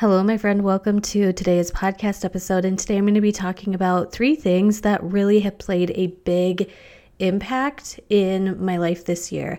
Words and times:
Hello, 0.00 0.22
my 0.22 0.36
friend. 0.36 0.62
Welcome 0.62 1.00
to 1.00 1.32
today's 1.32 1.70
podcast 1.70 2.22
episode. 2.22 2.66
And 2.66 2.78
today 2.78 2.98
I'm 2.98 3.06
going 3.06 3.14
to 3.14 3.22
be 3.22 3.32
talking 3.32 3.74
about 3.74 4.12
three 4.12 4.36
things 4.36 4.82
that 4.82 5.02
really 5.02 5.40
have 5.40 5.56
played 5.56 5.90
a 5.94 6.08
big 6.08 6.70
impact 7.18 7.98
in 8.10 8.62
my 8.62 8.76
life 8.76 9.06
this 9.06 9.32
year. 9.32 9.58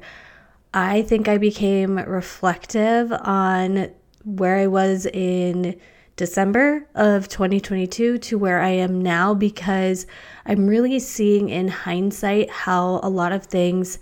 I 0.75 1.01
think 1.01 1.27
I 1.27 1.39
became 1.39 1.97
reflective 1.97 3.11
on 3.11 3.89
where 4.25 4.57
I 4.57 4.67
was 4.67 5.07
in 5.07 5.75
December 6.17 6.87
of 6.93 7.27
2022 7.29 8.19
to 8.19 8.37
where 8.37 8.61
I 8.61 8.69
am 8.69 9.01
now 9.01 9.33
because 9.33 10.05
I'm 10.45 10.67
really 10.67 10.99
seeing 10.99 11.49
in 11.49 11.67
hindsight 11.67 12.51
how 12.51 12.99
a 13.01 13.09
lot 13.09 13.31
of 13.31 13.43
things 13.43 13.97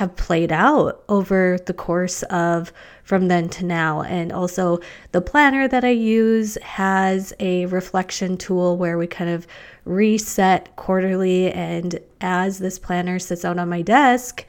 have 0.00 0.16
played 0.16 0.50
out 0.50 1.04
over 1.10 1.58
the 1.66 1.74
course 1.74 2.22
of 2.30 2.72
from 3.04 3.28
then 3.28 3.50
to 3.50 3.66
now. 3.66 4.00
And 4.00 4.32
also, 4.32 4.80
the 5.12 5.20
planner 5.20 5.68
that 5.68 5.84
I 5.84 5.90
use 5.90 6.56
has 6.62 7.34
a 7.38 7.66
reflection 7.66 8.38
tool 8.38 8.78
where 8.78 8.96
we 8.96 9.06
kind 9.06 9.28
of 9.28 9.46
reset 9.84 10.74
quarterly. 10.76 11.52
And 11.52 12.00
as 12.22 12.60
this 12.60 12.78
planner 12.78 13.18
sits 13.18 13.44
out 13.44 13.58
on 13.58 13.68
my 13.68 13.82
desk, 13.82 14.46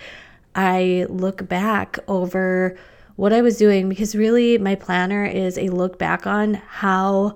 I 0.56 1.06
look 1.10 1.50
back 1.50 2.00
over 2.08 2.78
what 3.18 3.34
I 3.34 3.42
was 3.42 3.58
doing 3.58 3.90
because 3.90 4.16
really 4.16 4.58
my 4.58 4.76
planner 4.76 5.26
is 5.26 5.58
a 5.58 5.68
look 5.68 6.00
back 6.00 6.26
on 6.26 6.54
how 6.54 7.36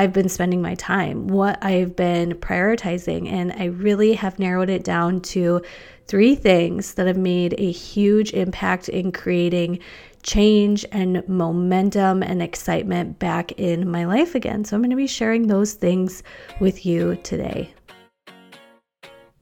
I've 0.00 0.14
been 0.14 0.30
spending 0.30 0.62
my 0.62 0.76
time, 0.76 1.28
what 1.28 1.62
I've 1.62 1.94
been 1.94 2.32
prioritizing. 2.32 3.30
And 3.30 3.52
I 3.52 3.66
really 3.66 4.14
have 4.14 4.38
narrowed 4.38 4.70
it 4.70 4.82
down 4.82 5.20
to 5.20 5.60
three 6.06 6.34
things 6.34 6.94
that 6.94 7.06
have 7.06 7.18
made 7.18 7.54
a 7.58 7.70
huge 7.70 8.32
impact 8.32 8.88
in 8.88 9.12
creating 9.12 9.78
change 10.22 10.86
and 10.90 11.22
momentum 11.28 12.22
and 12.22 12.42
excitement 12.42 13.18
back 13.18 13.52
in 13.60 13.90
my 13.90 14.06
life 14.06 14.34
again. 14.34 14.64
So 14.64 14.74
I'm 14.74 14.80
going 14.80 14.88
to 14.88 14.96
be 14.96 15.06
sharing 15.06 15.48
those 15.48 15.74
things 15.74 16.22
with 16.60 16.86
you 16.86 17.16
today. 17.16 17.74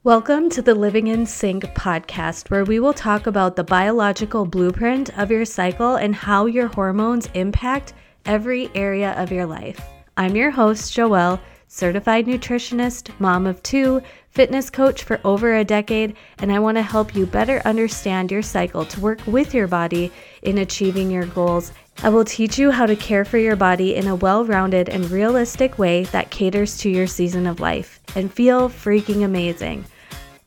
Welcome 0.02 0.50
to 0.50 0.60
the 0.60 0.74
Living 0.74 1.06
in 1.06 1.24
Sync 1.24 1.66
podcast, 1.66 2.50
where 2.50 2.64
we 2.64 2.80
will 2.80 2.92
talk 2.92 3.28
about 3.28 3.54
the 3.54 3.62
biological 3.62 4.44
blueprint 4.44 5.16
of 5.16 5.30
your 5.30 5.44
cycle 5.44 5.94
and 5.94 6.16
how 6.16 6.46
your 6.46 6.66
hormones 6.66 7.28
impact 7.34 7.92
every 8.24 8.68
area 8.74 9.12
of 9.12 9.30
your 9.30 9.46
life. 9.46 9.80
I'm 10.18 10.34
your 10.34 10.50
host, 10.50 10.92
Joelle, 10.96 11.38
certified 11.68 12.26
nutritionist, 12.26 13.08
mom 13.20 13.46
of 13.46 13.62
two, 13.62 14.02
fitness 14.30 14.68
coach 14.68 15.04
for 15.04 15.20
over 15.22 15.54
a 15.54 15.64
decade, 15.64 16.16
and 16.38 16.50
I 16.50 16.58
want 16.58 16.76
to 16.76 16.82
help 16.82 17.14
you 17.14 17.24
better 17.24 17.62
understand 17.64 18.32
your 18.32 18.42
cycle 18.42 18.84
to 18.84 19.00
work 19.00 19.20
with 19.28 19.54
your 19.54 19.68
body 19.68 20.10
in 20.42 20.58
achieving 20.58 21.08
your 21.08 21.26
goals. 21.26 21.70
I 22.02 22.08
will 22.08 22.24
teach 22.24 22.58
you 22.58 22.72
how 22.72 22.84
to 22.84 22.96
care 22.96 23.24
for 23.24 23.38
your 23.38 23.54
body 23.54 23.94
in 23.94 24.08
a 24.08 24.16
well 24.16 24.44
rounded 24.44 24.88
and 24.88 25.08
realistic 25.08 25.78
way 25.78 26.02
that 26.06 26.32
caters 26.32 26.76
to 26.78 26.90
your 26.90 27.06
season 27.06 27.46
of 27.46 27.60
life 27.60 28.00
and 28.16 28.32
feel 28.32 28.68
freaking 28.68 29.24
amazing. 29.24 29.84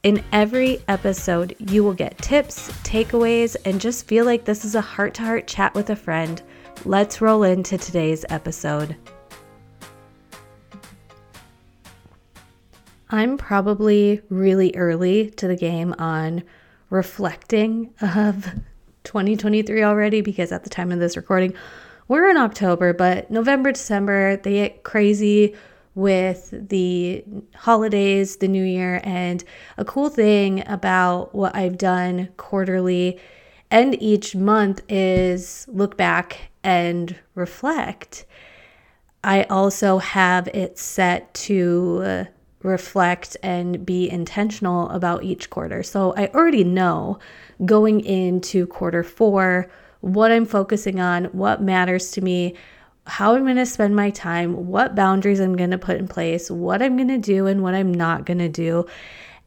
In 0.03 0.21
every 0.33 0.83
episode, 0.89 1.55
you 1.59 1.85
will 1.85 1.93
get 1.93 2.17
tips, 2.17 2.69
takeaways, 2.83 3.55
and 3.63 3.79
just 3.79 4.05
feel 4.05 4.25
like 4.25 4.43
this 4.43 4.65
is 4.65 4.75
a 4.75 4.81
heart 4.81 5.13
to 5.13 5.21
heart 5.21 5.47
chat 5.47 5.73
with 5.75 5.91
a 5.91 5.95
friend. 5.95 6.41
Let's 6.83 7.21
roll 7.21 7.43
into 7.43 7.77
today's 7.77 8.25
episode. 8.27 8.97
I'm 13.13 13.37
probably 13.37 14.21
really 14.29 14.73
early 14.75 15.31
to 15.31 15.47
the 15.47 15.57
game 15.57 15.93
on 15.99 16.43
reflecting 16.89 17.93
of 18.01 18.45
2023 19.03 19.83
already 19.83 20.21
because 20.21 20.53
at 20.53 20.63
the 20.63 20.69
time 20.69 20.93
of 20.93 20.99
this 20.99 21.17
recording, 21.17 21.53
we're 22.07 22.29
in 22.29 22.37
October, 22.37 22.93
but 22.93 23.29
November, 23.29 23.73
December, 23.73 24.37
they 24.37 24.53
get 24.53 24.83
crazy 24.83 25.55
with 25.93 26.69
the 26.69 27.25
holidays, 27.53 28.37
the 28.37 28.47
new 28.47 28.63
year. 28.63 29.01
And 29.03 29.43
a 29.77 29.83
cool 29.83 30.09
thing 30.09 30.63
about 30.65 31.35
what 31.35 31.53
I've 31.53 31.77
done 31.77 32.29
quarterly 32.37 33.19
and 33.69 34.01
each 34.01 34.35
month 34.35 34.81
is 34.87 35.65
look 35.69 35.97
back 35.97 36.51
and 36.63 37.15
reflect. 37.35 38.25
I 39.23 39.43
also 39.43 39.97
have 39.97 40.47
it 40.49 40.79
set 40.79 41.33
to 41.35 42.01
uh, 42.03 42.25
reflect 42.63 43.37
and 43.43 43.85
be 43.85 44.09
intentional 44.09 44.89
about 44.89 45.23
each 45.23 45.49
quarter. 45.49 45.83
So 45.83 46.13
I 46.15 46.27
already 46.27 46.63
know 46.63 47.19
going 47.65 48.01
into 48.01 48.67
quarter 48.67 49.03
four 49.03 49.69
what 50.01 50.31
I'm 50.31 50.45
focusing 50.45 50.99
on, 50.99 51.25
what 51.25 51.61
matters 51.61 52.11
to 52.11 52.21
me, 52.21 52.55
how 53.05 53.35
I'm 53.35 53.43
going 53.43 53.55
to 53.55 53.65
spend 53.65 53.95
my 53.95 54.09
time, 54.09 54.67
what 54.67 54.95
boundaries 54.95 55.39
I'm 55.39 55.55
going 55.55 55.71
to 55.71 55.77
put 55.77 55.97
in 55.97 56.07
place, 56.07 56.49
what 56.51 56.81
I'm 56.81 56.95
going 56.97 57.07
to 57.07 57.17
do, 57.17 57.47
and 57.47 57.61
what 57.61 57.73
I'm 57.73 57.93
not 57.93 58.25
going 58.25 58.39
to 58.39 58.49
do. 58.49 58.85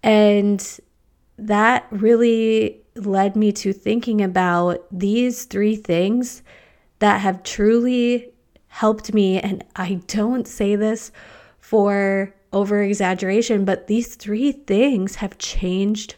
And 0.02 0.80
that 1.38 1.86
really 1.90 2.80
led 2.96 3.34
me 3.36 3.52
to 3.52 3.72
thinking 3.72 4.22
about 4.22 4.86
these 4.92 5.44
three 5.44 5.76
things 5.76 6.42
that 7.00 7.20
have 7.20 7.42
truly 7.42 8.32
helped 8.68 9.12
me. 9.12 9.40
And 9.40 9.64
I 9.76 9.94
don't 10.06 10.46
say 10.46 10.76
this 10.76 11.10
for 11.58 12.34
over 12.54 12.82
exaggeration, 12.82 13.64
but 13.64 13.86
these 13.86 14.14
three 14.14 14.52
things 14.52 15.16
have 15.16 15.36
changed 15.38 16.14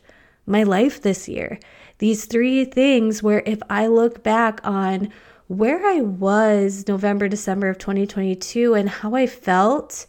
my 0.47 0.63
life 0.63 1.03
this 1.03 1.29
year. 1.29 1.59
These 1.99 2.27
three 2.27 2.65
things, 2.65 3.23
where 3.23 3.43
if 3.47 3.61
I 3.69 3.87
look 3.87 4.23
back 4.23 4.61
on 4.63 5.11
where 5.49 5.85
I 5.87 6.01
was 6.01 6.87
November, 6.87 7.29
December 7.29 7.69
of 7.69 7.79
2022 7.79 8.75
and 8.75 8.89
how 8.89 9.15
I 9.15 9.27
felt 9.27 10.07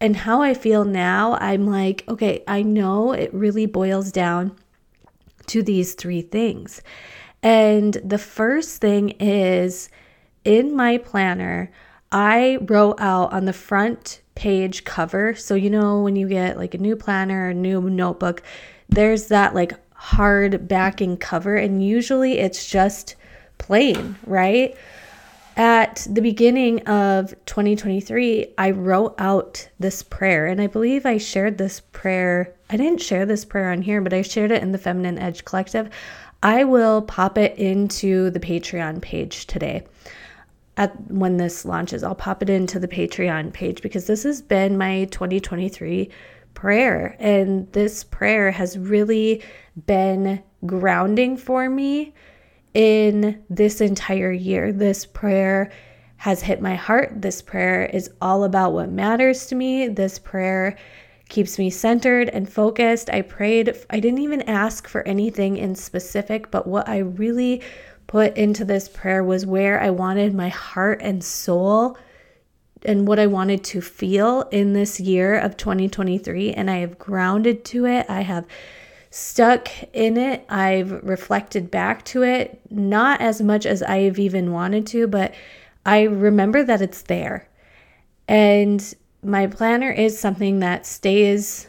and 0.00 0.16
how 0.16 0.42
I 0.42 0.54
feel 0.54 0.84
now, 0.84 1.36
I'm 1.40 1.66
like, 1.66 2.04
okay, 2.08 2.42
I 2.48 2.62
know 2.62 3.12
it 3.12 3.32
really 3.32 3.66
boils 3.66 4.10
down 4.10 4.56
to 5.46 5.62
these 5.62 5.94
three 5.94 6.22
things. 6.22 6.82
And 7.42 7.94
the 8.04 8.18
first 8.18 8.80
thing 8.80 9.10
is 9.20 9.90
in 10.44 10.74
my 10.74 10.98
planner, 10.98 11.70
I 12.10 12.58
wrote 12.62 13.00
out 13.00 13.32
on 13.32 13.44
the 13.44 13.52
front 13.52 14.22
page 14.40 14.84
cover. 14.84 15.34
So, 15.34 15.54
you 15.54 15.68
know, 15.68 16.00
when 16.00 16.16
you 16.16 16.26
get 16.26 16.56
like 16.56 16.72
a 16.72 16.78
new 16.78 16.96
planner, 16.96 17.50
a 17.50 17.54
new 17.54 17.82
notebook, 17.90 18.42
there's 18.88 19.26
that 19.26 19.54
like 19.54 19.74
hard 19.92 20.66
backing 20.66 21.18
cover, 21.18 21.56
and 21.56 21.84
usually 21.84 22.38
it's 22.38 22.70
just 22.70 23.16
plain, 23.58 24.16
right? 24.26 24.74
At 25.58 26.06
the 26.08 26.22
beginning 26.22 26.80
of 26.86 27.34
2023, 27.44 28.54
I 28.56 28.70
wrote 28.70 29.14
out 29.18 29.68
this 29.78 30.02
prayer, 30.02 30.46
and 30.46 30.58
I 30.58 30.68
believe 30.68 31.04
I 31.04 31.18
shared 31.18 31.58
this 31.58 31.80
prayer. 31.92 32.54
I 32.70 32.78
didn't 32.78 33.02
share 33.02 33.26
this 33.26 33.44
prayer 33.44 33.70
on 33.70 33.82
here, 33.82 34.00
but 34.00 34.14
I 34.14 34.22
shared 34.22 34.52
it 34.52 34.62
in 34.62 34.72
the 34.72 34.78
Feminine 34.78 35.18
Edge 35.18 35.44
Collective. 35.44 35.90
I 36.42 36.64
will 36.64 37.02
pop 37.02 37.36
it 37.36 37.58
into 37.58 38.30
the 38.30 38.40
Patreon 38.40 39.02
page 39.02 39.46
today 39.46 39.84
at 40.80 41.10
when 41.10 41.36
this 41.36 41.66
launches. 41.66 42.02
I'll 42.02 42.14
pop 42.14 42.42
it 42.42 42.48
into 42.48 42.78
the 42.78 42.88
Patreon 42.88 43.52
page 43.52 43.82
because 43.82 44.06
this 44.06 44.22
has 44.22 44.40
been 44.40 44.78
my 44.78 45.04
2023 45.10 46.08
prayer 46.54 47.16
and 47.20 47.70
this 47.72 48.02
prayer 48.02 48.50
has 48.50 48.78
really 48.78 49.42
been 49.86 50.42
grounding 50.64 51.36
for 51.36 51.68
me 51.68 52.14
in 52.72 53.42
this 53.50 53.82
entire 53.82 54.32
year. 54.32 54.72
This 54.72 55.04
prayer 55.04 55.70
has 56.16 56.40
hit 56.40 56.62
my 56.62 56.76
heart. 56.76 57.20
This 57.20 57.42
prayer 57.42 57.84
is 57.84 58.10
all 58.22 58.44
about 58.44 58.72
what 58.72 58.90
matters 58.90 59.46
to 59.48 59.54
me. 59.54 59.86
This 59.86 60.18
prayer 60.18 60.76
keeps 61.28 61.58
me 61.58 61.68
centered 61.68 62.30
and 62.30 62.50
focused. 62.50 63.10
I 63.10 63.20
prayed, 63.20 63.76
I 63.90 64.00
didn't 64.00 64.20
even 64.20 64.42
ask 64.42 64.88
for 64.88 65.06
anything 65.06 65.58
in 65.58 65.74
specific, 65.74 66.50
but 66.50 66.66
what 66.66 66.88
I 66.88 66.98
really 66.98 67.62
put 68.10 68.36
into 68.36 68.64
this 68.64 68.88
prayer 68.88 69.22
was 69.22 69.46
where 69.46 69.80
I 69.80 69.90
wanted 69.90 70.34
my 70.34 70.48
heart 70.48 71.00
and 71.00 71.22
soul 71.22 71.96
and 72.84 73.06
what 73.06 73.20
I 73.20 73.28
wanted 73.28 73.62
to 73.66 73.80
feel 73.80 74.48
in 74.50 74.72
this 74.72 74.98
year 74.98 75.38
of 75.38 75.56
2023. 75.56 76.52
And 76.52 76.68
I 76.68 76.78
have 76.78 76.98
grounded 76.98 77.64
to 77.66 77.86
it. 77.86 78.06
I 78.08 78.22
have 78.22 78.48
stuck 79.10 79.68
in 79.92 80.16
it. 80.16 80.44
I've 80.48 80.90
reflected 81.04 81.70
back 81.70 82.04
to 82.06 82.24
it, 82.24 82.60
not 82.68 83.20
as 83.20 83.40
much 83.40 83.64
as 83.64 83.80
I've 83.80 84.18
even 84.18 84.50
wanted 84.50 84.88
to, 84.88 85.06
but 85.06 85.32
I 85.86 86.02
remember 86.02 86.64
that 86.64 86.82
it's 86.82 87.02
there. 87.02 87.48
And 88.26 88.92
my 89.22 89.46
planner 89.46 89.92
is 89.92 90.18
something 90.18 90.58
that 90.58 90.84
stays 90.84 91.68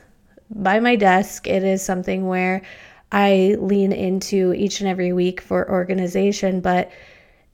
by 0.49 0.79
my 0.79 0.95
desk. 0.95 1.45
It 1.45 1.63
is 1.63 1.83
something 1.85 2.27
where 2.27 2.63
I 3.11 3.55
lean 3.59 3.91
into 3.91 4.53
each 4.53 4.79
and 4.79 4.89
every 4.89 5.11
week 5.13 5.41
for 5.41 5.69
organization, 5.69 6.61
but 6.61 6.91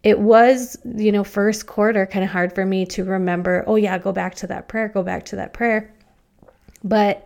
it 0.03 0.19
was, 0.19 0.77
you 0.85 1.11
know, 1.11 1.23
first 1.23 1.65
quarter 1.65 2.05
kind 2.05 2.23
of 2.23 2.29
hard 2.29 2.53
for 2.53 2.65
me 2.65 2.85
to 2.85 3.03
remember, 3.03 3.63
oh 3.67 3.75
yeah, 3.75 3.97
go 3.97 4.11
back 4.11 4.35
to 4.35 4.47
that 4.47 4.67
prayer, 4.67 4.87
go 4.87 5.03
back 5.03 5.25
to 5.25 5.35
that 5.37 5.53
prayer. 5.53 5.91
But 6.83 7.25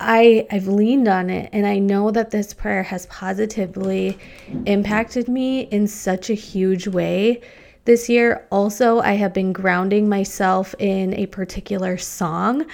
I 0.00 0.46
I've 0.50 0.66
leaned 0.66 1.06
on 1.06 1.30
it 1.30 1.50
and 1.52 1.66
I 1.66 1.78
know 1.78 2.10
that 2.10 2.30
this 2.30 2.52
prayer 2.52 2.82
has 2.82 3.06
positively 3.06 4.18
impacted 4.66 5.28
me 5.28 5.60
in 5.60 5.86
such 5.86 6.30
a 6.30 6.34
huge 6.34 6.88
way 6.88 7.42
this 7.84 8.08
year. 8.08 8.46
Also, 8.50 9.00
I 9.00 9.12
have 9.12 9.32
been 9.32 9.52
grounding 9.52 10.08
myself 10.08 10.74
in 10.78 11.14
a 11.14 11.26
particular 11.26 11.96
song. 11.96 12.66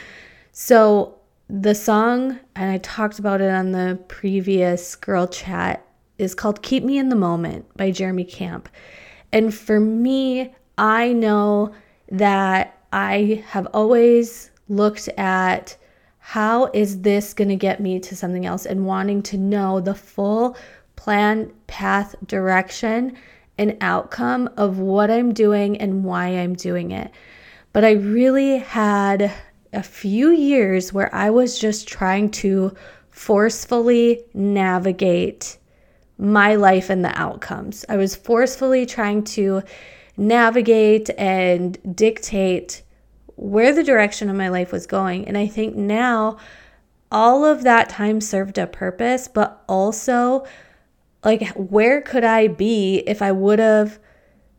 So, 0.53 1.20
the 1.53 1.75
song, 1.75 2.39
and 2.55 2.71
I 2.71 2.79
talked 2.79 3.19
about 3.19 3.41
it 3.41 3.51
on 3.51 3.73
the 3.73 3.99
previous 4.07 4.95
girl 4.95 5.27
chat, 5.27 5.85
is 6.17 6.35
called 6.35 6.63
Keep 6.63 6.85
Me 6.85 6.97
in 6.97 7.09
the 7.09 7.17
Moment 7.17 7.67
by 7.77 7.91
Jeremy 7.91 8.25
Camp. 8.25 8.69
And 9.33 9.53
for 9.53 9.81
me, 9.81 10.55
I 10.79 11.13
know 11.13 11.75
that 12.11 12.79
I 12.93 13.45
have 13.49 13.67
always 13.75 14.51
looked 14.69 15.09
at 15.19 15.77
how 16.19 16.67
is 16.67 17.01
this 17.01 17.35
going 17.35 17.49
to 17.49 17.57
get 17.57 17.81
me 17.81 17.99
to 17.99 18.15
something 18.15 18.47
else 18.47 18.65
and 18.65 18.87
wanting 18.87 19.23
to 19.25 19.37
know 19.37 19.81
the 19.81 19.95
full 19.95 20.57
plan, 20.95 21.53
path, 21.67 22.15
direction, 22.27 23.17
and 23.59 23.77
outcome 23.81 24.49
of 24.57 24.79
what 24.79 25.11
I'm 25.11 25.35
doing 25.35 25.79
and 25.79 26.05
why 26.05 26.29
I'm 26.29 26.55
doing 26.55 26.93
it. 26.93 27.11
But 27.73 27.85
I 27.85 27.93
really 27.93 28.59
had 28.59 29.33
a 29.73 29.83
few 29.83 30.31
years 30.31 30.93
where 30.93 31.15
I 31.15 31.31
was 31.31 31.59
just 31.59 31.87
trying 31.87 32.31
to 32.31 32.75
forcefully 33.11 34.25
navigate 34.35 35.59
my 36.19 36.55
life 36.55 36.91
and 36.91 37.05
the 37.05 37.19
outcomes. 37.19 37.85
I 37.89 37.97
was 37.97 38.15
forcefully 38.15 38.87
trying 38.87 39.25
to 39.25 39.63
navigate 40.17 41.11
and 41.17 41.79
dictate 41.97 42.83
where 43.37 43.73
the 43.73 43.83
direction 43.83 44.29
of 44.29 44.37
my 44.37 44.49
life 44.49 44.71
was 44.71 44.87
going. 44.87 45.27
And 45.27 45.39
I 45.39 45.47
think 45.47 45.75
now 45.75 46.37
all 47.11 47.45
of 47.45 47.63
that 47.63 47.89
time 47.89 48.21
served 48.21 48.59
a 48.59 48.67
purpose, 48.67 49.29
but 49.29 49.65
also 49.69 50.45
like 51.25 51.49
where 51.55 52.01
could 52.01 52.25
I 52.25 52.49
be 52.49 52.99
if 53.07 53.23
I 53.23 53.33
would 53.33 53.59
have 53.59 53.99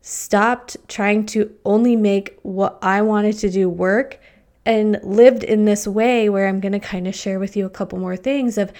stopped 0.00 0.76
trying 0.88 1.26
to 1.26 1.52
only 1.64 1.94
make 1.94 2.38
what 2.42 2.78
I 2.82 3.02
wanted 3.02 3.38
to 3.38 3.50
do 3.50 3.68
work 3.68 4.18
and 4.64 4.98
lived 5.02 5.42
in 5.42 5.64
this 5.64 5.86
way 5.86 6.28
where 6.28 6.48
I'm 6.48 6.60
going 6.60 6.72
to 6.72 6.80
kind 6.80 7.08
of 7.08 7.14
share 7.14 7.38
with 7.38 7.56
you 7.56 7.66
a 7.66 7.70
couple 7.70 7.98
more 7.98 8.16
things 8.16 8.58
of 8.58 8.72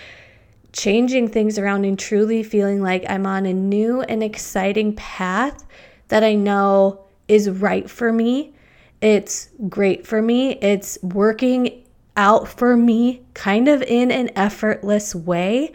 changing 0.72 1.28
things 1.28 1.58
around 1.58 1.84
and 1.84 1.98
truly 1.98 2.42
feeling 2.42 2.80
like 2.80 3.04
I'm 3.08 3.26
on 3.26 3.46
a 3.46 3.52
new 3.52 4.02
and 4.02 4.22
exciting 4.22 4.94
path 4.94 5.66
that 6.08 6.22
I 6.22 6.34
know 6.34 7.04
is 7.28 7.50
right 7.50 7.88
for 7.88 8.12
me. 8.12 8.54
It's 9.00 9.48
great 9.68 10.06
for 10.06 10.22
me. 10.22 10.52
It's 10.56 10.98
working 11.02 11.84
out 12.16 12.48
for 12.48 12.76
me 12.76 13.22
kind 13.34 13.68
of 13.68 13.82
in 13.82 14.10
an 14.10 14.30
effortless 14.36 15.14
way. 15.14 15.72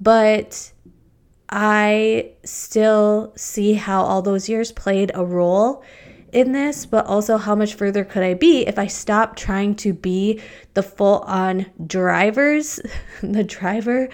But 0.00 0.72
I 1.48 2.32
still 2.44 3.32
see 3.36 3.74
how 3.74 4.02
all 4.02 4.22
those 4.22 4.48
years 4.48 4.72
played 4.72 5.12
a 5.14 5.24
role 5.24 5.84
in 6.32 6.52
this, 6.52 6.86
but 6.86 7.06
also 7.06 7.36
how 7.36 7.54
much 7.54 7.74
further 7.74 8.04
could 8.04 8.22
I 8.22 8.34
be 8.34 8.66
if 8.66 8.78
I 8.78 8.86
stopped 8.86 9.38
trying 9.38 9.74
to 9.76 9.92
be 9.92 10.40
the 10.74 10.82
full 10.82 11.20
on 11.20 11.66
drivers, 11.86 12.80
the 13.22 13.44
driver 13.44 14.08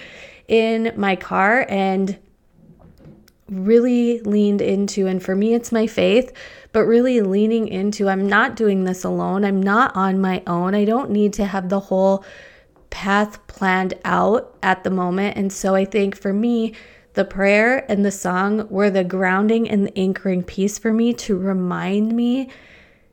in 0.49 0.93
my 0.97 1.17
car 1.17 1.67
and 1.69 2.19
really 3.49 4.21
leaned 4.21 4.63
into 4.63 5.07
and 5.07 5.23
for 5.23 5.37
me 5.37 5.53
it's 5.53 5.71
my 5.73 5.87
faith 5.87 6.33
but 6.73 6.85
really 6.85 7.21
leaning 7.21 7.69
into 7.69 8.09
I'm 8.09 8.27
not 8.27 8.57
doing 8.57 8.85
this 8.85 9.05
alone. 9.05 9.45
I'm 9.45 9.63
not 9.63 9.95
on 9.95 10.21
my 10.21 10.43
own. 10.47 10.75
I 10.75 10.85
don't 10.85 11.11
need 11.11 11.35
to 11.35 11.45
have 11.45 11.69
the 11.69 11.81
whole 11.81 12.25
path 12.91 13.47
planned 13.47 13.95
out 14.05 14.57
at 14.63 14.85
the 14.85 14.91
moment. 14.91 15.37
And 15.37 15.53
so 15.53 15.75
I 15.75 15.85
think 15.85 16.17
for 16.17 16.33
me 16.33 16.75
the 17.15 17.25
prayer 17.25 17.91
and 17.91 18.05
the 18.05 18.11
song 18.11 18.69
were 18.69 18.91
the 18.91 19.05
grounding 19.05 19.69
and 19.69 19.87
the 19.87 19.99
anchoring 19.99 20.43
piece 20.43 20.79
for 20.79 20.93
me 20.93 21.13
to 21.15 21.37
remind 21.37 22.15
me 22.15 22.49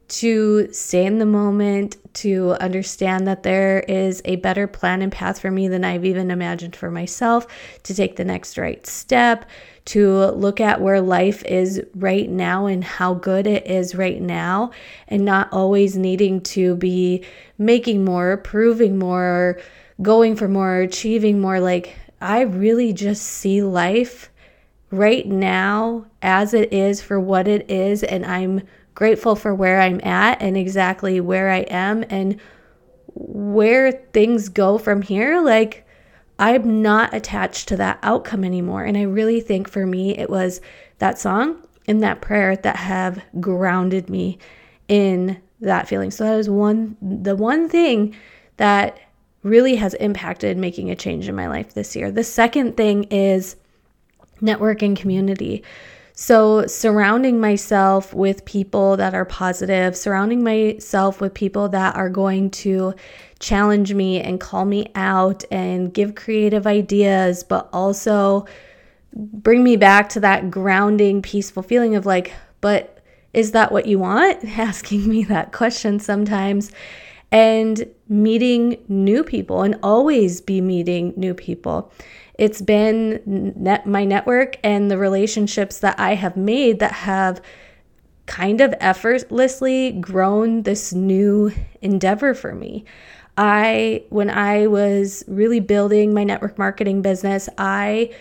to 0.07 0.67
stay 0.73 1.05
in 1.05 1.19
the 1.19 1.25
moment, 1.25 1.97
to 2.15 2.53
understand 2.59 3.27
that 3.27 3.43
there 3.43 3.81
is 3.81 4.23
a 4.25 4.37
better 4.37 4.65
plan 4.65 5.03
and 5.03 5.11
path 5.11 5.39
for 5.39 5.51
me 5.51 5.67
than 5.67 5.83
I've 5.83 6.03
even 6.03 6.31
imagined 6.31 6.75
for 6.75 6.89
myself, 6.89 7.45
to 7.83 7.93
take 7.93 8.15
the 8.15 8.25
next 8.25 8.57
right 8.57 8.85
step, 8.87 9.47
to 9.85 10.31
look 10.31 10.59
at 10.59 10.81
where 10.81 10.99
life 10.99 11.43
is 11.45 11.83
right 11.93 12.27
now 12.27 12.65
and 12.65 12.83
how 12.83 13.13
good 13.13 13.45
it 13.45 13.67
is 13.67 13.93
right 13.93 14.19
now, 14.19 14.71
and 15.07 15.25
not 15.25 15.47
always 15.51 15.95
needing 15.95 16.41
to 16.41 16.75
be 16.75 17.23
making 17.59 18.03
more, 18.03 18.37
proving 18.37 18.97
more, 18.97 19.59
going 20.01 20.35
for 20.35 20.47
more, 20.47 20.77
achieving 20.77 21.39
more. 21.39 21.59
Like, 21.59 21.95
I 22.21 22.41
really 22.41 22.93
just 22.93 23.23
see 23.23 23.61
life 23.61 24.29
right 24.91 25.25
now 25.25 26.05
as 26.21 26.53
it 26.53 26.73
is 26.73 27.01
for 27.01 27.19
what 27.19 27.47
it 27.47 27.69
is, 27.69 28.03
and 28.03 28.25
I'm 28.25 28.61
grateful 28.95 29.35
for 29.35 29.55
where 29.55 29.79
I'm 29.79 30.01
at 30.03 30.41
and 30.41 30.57
exactly 30.57 31.21
where 31.21 31.49
I 31.49 31.59
am 31.59 32.03
and 32.09 32.39
where 33.13 33.91
things 33.91 34.49
go 34.49 34.77
from 34.77 35.01
here. 35.01 35.41
Like, 35.41 35.85
I'm 36.37 36.81
not 36.81 37.13
attached 37.13 37.67
to 37.69 37.77
that 37.77 37.99
outcome 38.01 38.43
anymore. 38.43 38.83
And 38.83 38.97
I 38.97 39.03
really 39.03 39.41
think 39.41 39.69
for 39.69 39.85
me, 39.85 40.17
it 40.17 40.29
was 40.29 40.61
that 40.99 41.19
song 41.19 41.65
and 41.87 42.01
that 42.03 42.21
prayer 42.21 42.55
that 42.55 42.77
have 42.77 43.21
grounded 43.39 44.09
me 44.09 44.37
in 44.87 45.41
that 45.61 45.87
feeling. 45.87 46.11
So 46.11 46.23
that 46.23 46.39
is 46.39 46.49
one, 46.49 46.95
the 47.01 47.35
one 47.35 47.67
thing 47.67 48.15
that 48.57 48.99
really 49.43 49.75
has 49.75 49.93
impacted 49.95 50.57
making 50.57 50.89
a 50.89 50.95
change 50.95 51.29
in 51.29 51.35
my 51.35 51.47
life 51.47 51.73
this 51.73 51.95
year. 51.95 52.11
The 52.11 52.23
second 52.23 52.75
thing 52.75 53.05
is 53.05 53.55
networking 54.41 54.95
community. 54.95 55.63
So, 56.13 56.67
surrounding 56.67 57.39
myself 57.39 58.13
with 58.13 58.43
people 58.43 58.97
that 58.97 59.15
are 59.15 59.23
positive, 59.23 59.95
surrounding 59.95 60.43
myself 60.43 61.21
with 61.21 61.33
people 61.33 61.69
that 61.69 61.95
are 61.95 62.09
going 62.09 62.49
to 62.51 62.93
challenge 63.39 63.93
me 63.93 64.19
and 64.19 64.37
call 64.37 64.65
me 64.65 64.87
out 64.95 65.45
and 65.49 65.93
give 65.93 66.15
creative 66.15 66.67
ideas, 66.67 67.45
but 67.45 67.69
also 67.71 68.45
bring 69.13 69.63
me 69.63 69.77
back 69.77 70.09
to 70.09 70.19
that 70.19 70.51
grounding, 70.51 71.21
peaceful 71.21 71.63
feeling 71.63 71.95
of 71.95 72.05
like, 72.05 72.33
but 72.59 73.01
is 73.33 73.51
that 73.51 73.71
what 73.71 73.85
you 73.85 73.99
want? 73.99 74.43
Asking 74.57 75.07
me 75.07 75.23
that 75.23 75.53
question 75.53 75.99
sometimes. 75.99 76.71
And 77.31 77.87
meeting 78.09 78.83
new 78.87 79.23
people 79.23 79.61
and 79.61 79.77
always 79.83 80.41
be 80.41 80.59
meeting 80.59 81.13
new 81.15 81.33
people. 81.33 81.91
It's 82.33 82.61
been 82.61 83.21
net, 83.25 83.85
my 83.85 84.03
network 84.03 84.57
and 84.63 84.89
the 84.89 84.97
relationships 84.97 85.79
that 85.79 85.99
I 85.99 86.15
have 86.15 86.35
made 86.35 86.79
that 86.79 86.91
have 86.91 87.41
kind 88.25 88.61
of 88.61 88.73
effortlessly 88.79 89.91
grown 89.93 90.63
this 90.63 90.93
new 90.93 91.51
endeavor 91.81 92.33
for 92.33 92.53
me. 92.53 92.85
I, 93.37 94.03
when 94.09 94.29
I 94.29 94.67
was 94.67 95.23
really 95.27 95.59
building 95.59 96.13
my 96.13 96.23
network 96.23 96.57
marketing 96.57 97.01
business, 97.01 97.47
I 97.57 98.13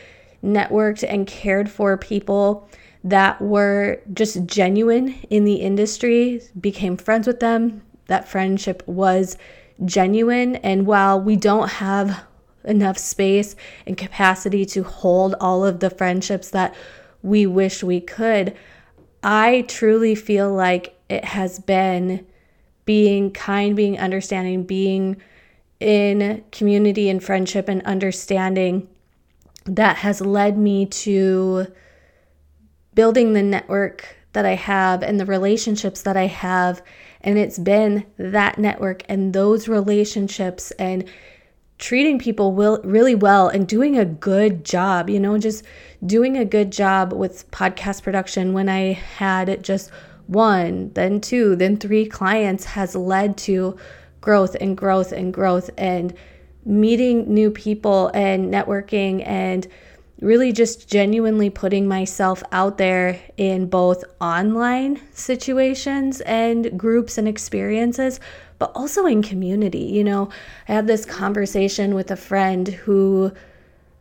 networked 0.45 1.05
and 1.07 1.27
cared 1.27 1.71
for 1.71 1.97
people 1.97 2.69
that 3.05 3.41
were 3.41 4.01
just 4.13 4.45
genuine 4.47 5.15
in 5.31 5.45
the 5.45 5.57
industry, 5.57 6.41
became 6.61 6.97
friends 6.97 7.27
with 7.27 7.41
them. 7.41 7.83
That 8.07 8.29
friendship 8.29 8.83
was 8.87 9.37
genuine. 9.85 10.57
And 10.57 10.87
while 10.87 11.21
we 11.21 11.37
don't 11.37 11.69
have 11.71 12.25
enough 12.65 12.99
space 12.99 13.57
and 13.87 13.97
capacity 13.97 14.65
to 14.67 14.83
hold 14.83 15.35
all 15.41 15.65
of 15.65 15.81
the 15.81 15.91
friendships 15.91 16.51
that 16.51 16.75
we 17.23 17.47
wish 17.47 17.83
we 17.83 18.01
could. 18.01 18.57
I 19.23 19.65
truly 19.69 20.15
feel 20.15 20.53
like 20.53 20.97
it 21.09 21.25
has 21.25 21.59
been 21.59 22.27
being 22.85 23.33
kind, 23.33 23.75
being 23.75 23.99
understanding, 23.99 24.65
being 24.65 25.17
in 25.81 26.45
community 26.53 27.09
and 27.09 27.23
friendship 27.23 27.69
and 27.69 27.83
understanding 27.83 28.89
that 29.65 29.97
has 29.97 30.21
led 30.21 30.57
me 30.57 30.87
to 30.87 31.67
building 32.95 33.33
the 33.33 33.43
network 33.43 34.17
that 34.33 34.47
I 34.47 34.55
have 34.55 35.03
and 35.03 35.21
the 35.21 35.27
relationships 35.27 36.03
that 36.03 36.17
I 36.17 36.27
have. 36.27 36.83
And 37.21 37.39
it's 37.39 37.59
been 37.59 38.07
that 38.17 38.59
network 38.59 39.03
and 39.09 39.33
those 39.33 39.69
relationships 39.69 40.71
and 40.73 41.05
treating 41.79 42.19
people 42.19 42.53
will, 42.53 42.81
really 42.83 43.15
well 43.15 43.49
and 43.49 43.67
doing 43.67 43.97
a 43.97 44.05
good 44.05 44.65
job, 44.65 45.09
you 45.09 45.21
know, 45.21 45.39
just 45.39 45.65
doing 46.05 46.37
a 46.37 46.45
good 46.45 46.73
job 46.73 47.13
with 47.13 47.51
podcast 47.51 48.03
production. 48.03 48.53
When 48.53 48.69
I 48.69 48.93
had 48.93 49.63
just 49.63 49.91
one, 50.27 50.91
then 50.95 51.21
two, 51.21 51.57
then 51.57 51.77
three 51.77 52.07
clients 52.07 52.65
has 52.65 52.95
led 52.95 53.37
to 53.39 53.77
growth 54.21 54.57
and 54.61 54.77
growth 54.77 55.13
and 55.13 55.33
growth 55.33 55.71
and 55.79 56.13
meeting 56.65 57.33
new 57.33 57.51
people 57.51 58.11
and 58.13 58.53
networking 58.53 59.27
and 59.27 59.67
really 60.21 60.53
just 60.53 60.89
genuinely 60.89 61.49
putting 61.49 61.87
myself 61.87 62.43
out 62.51 62.79
there 62.79 63.21
in 63.37 63.69
both 63.69 64.05
online 64.21 65.01
situations 65.13 66.21
and 66.23 66.79
groups 66.79 67.19
and 67.19 67.29
experiences, 67.29 68.19
but 68.59 68.73
also 68.75 69.07
in 69.07 69.23
community. 69.23 69.85
You 69.85 70.05
know, 70.05 70.29
I 70.69 70.73
had 70.73 70.87
this 70.87 71.05
conversation 71.05 71.95
with 71.95 72.11
a 72.11 72.17
friend 72.17 72.67
who 72.69 73.33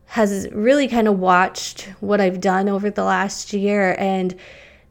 has 0.06 0.48
really 0.52 0.88
kind 0.88 1.08
of 1.08 1.20
watched 1.20 1.90
what 2.00 2.22
I've 2.22 2.42
done 2.42 2.68
over 2.70 2.90
the 2.90 3.04
last 3.04 3.54
year 3.54 3.96
and 4.00 4.36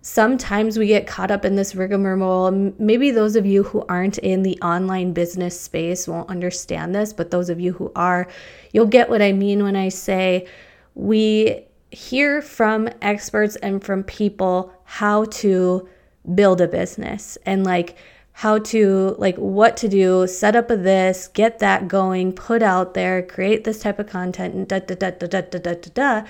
sometimes 0.03 0.79
we 0.79 0.87
get 0.87 1.09
caught 1.09 1.33
up 1.33 1.45
in 1.45 1.57
this 1.57 1.75
rigmarole. 1.75 2.73
Maybe 2.79 3.11
those 3.11 3.35
of 3.35 3.45
you 3.45 3.65
who 3.65 3.85
aren't 3.89 4.19
in 4.19 4.45
the 4.45 4.57
online 4.63 5.13
business 5.13 5.61
space 5.61 6.07
won't 6.07 6.31
understand 6.31 6.95
this, 6.95 7.13
but 7.13 7.33
those 7.33 7.51
of 7.51 7.59
you 7.59 7.73
who 7.73 7.91
are, 7.97 8.29
you'll 8.73 8.87
get 8.87 9.11
what 9.11 9.21
I 9.21 9.33
mean 9.33 9.65
when 9.65 9.75
I 9.75 9.89
say 9.89 10.47
we 10.97 11.67
hear 11.91 12.43
from 12.43 12.89
experts 13.03 13.55
and 13.57 13.85
from 13.85 14.03
people 14.03 14.73
how 14.85 15.27
to 15.27 15.89
build 16.35 16.61
a 16.61 16.67
business 16.67 17.39
and 17.47 17.65
like 17.65 17.97
how 18.33 18.59
to 18.59 19.15
like 19.19 19.37
what 19.37 19.77
to 19.77 19.89
do 19.89 20.27
set 20.27 20.57
up 20.57 20.71
a 20.71 20.77
this 20.77 21.29
get 21.29 21.59
that 21.61 21.87
going 21.87 22.33
put 22.33 22.63
out 22.63 22.95
there 22.95 23.23
create 23.23 23.63
this 23.65 23.79
type 23.79 23.99
of 23.99 24.07
content 24.07 24.55
and 24.55 24.69
da 24.69 24.79
da 24.81 24.95
da 24.95 25.11
da 25.11 25.27
da 25.27 25.41
da 25.43 25.59
da 25.59 25.75
da, 25.75 25.91
da. 25.95 26.27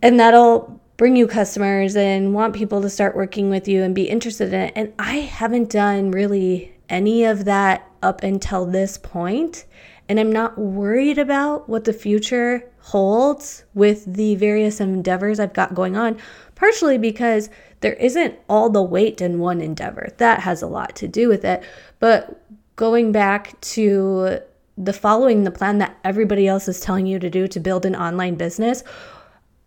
and 0.00 0.20
that'll 0.20 0.80
bring 0.96 1.16
you 1.16 1.26
customers 1.26 1.96
and 1.96 2.32
want 2.32 2.54
people 2.54 2.80
to 2.80 2.88
start 2.88 3.16
working 3.16 3.50
with 3.50 3.66
you 3.66 3.82
and 3.82 3.94
be 3.94 4.08
interested 4.08 4.52
in 4.52 4.60
it 4.60 4.72
and 4.76 4.92
i 4.98 5.16
haven't 5.16 5.70
done 5.70 6.10
really 6.10 6.72
any 6.88 7.24
of 7.24 7.46
that 7.46 7.90
up 8.02 8.22
until 8.22 8.64
this 8.64 8.96
point 8.96 9.64
and 10.08 10.20
i'm 10.20 10.30
not 10.30 10.56
worried 10.56 11.18
about 11.18 11.68
what 11.68 11.84
the 11.84 11.92
future 11.92 12.70
holds 12.86 13.64
with 13.74 14.04
the 14.14 14.34
various 14.36 14.80
endeavors 14.80 15.40
i've 15.40 15.52
got 15.52 15.74
going 15.74 15.96
on 15.96 16.16
partially 16.56 16.98
because 16.98 17.48
there 17.80 17.94
isn't 17.94 18.34
all 18.48 18.68
the 18.68 18.82
weight 18.82 19.20
in 19.20 19.38
one 19.38 19.60
endeavor. 19.60 20.08
That 20.16 20.40
has 20.40 20.62
a 20.62 20.66
lot 20.66 20.96
to 20.96 21.06
do 21.06 21.28
with 21.28 21.44
it. 21.44 21.62
But 22.00 22.42
going 22.74 23.12
back 23.12 23.60
to 23.60 24.40
the 24.76 24.92
following 24.92 25.44
the 25.44 25.50
plan 25.50 25.78
that 25.78 25.96
everybody 26.04 26.48
else 26.48 26.68
is 26.68 26.80
telling 26.80 27.06
you 27.06 27.18
to 27.18 27.30
do 27.30 27.46
to 27.48 27.60
build 27.60 27.86
an 27.86 27.94
online 27.94 28.34
business, 28.34 28.82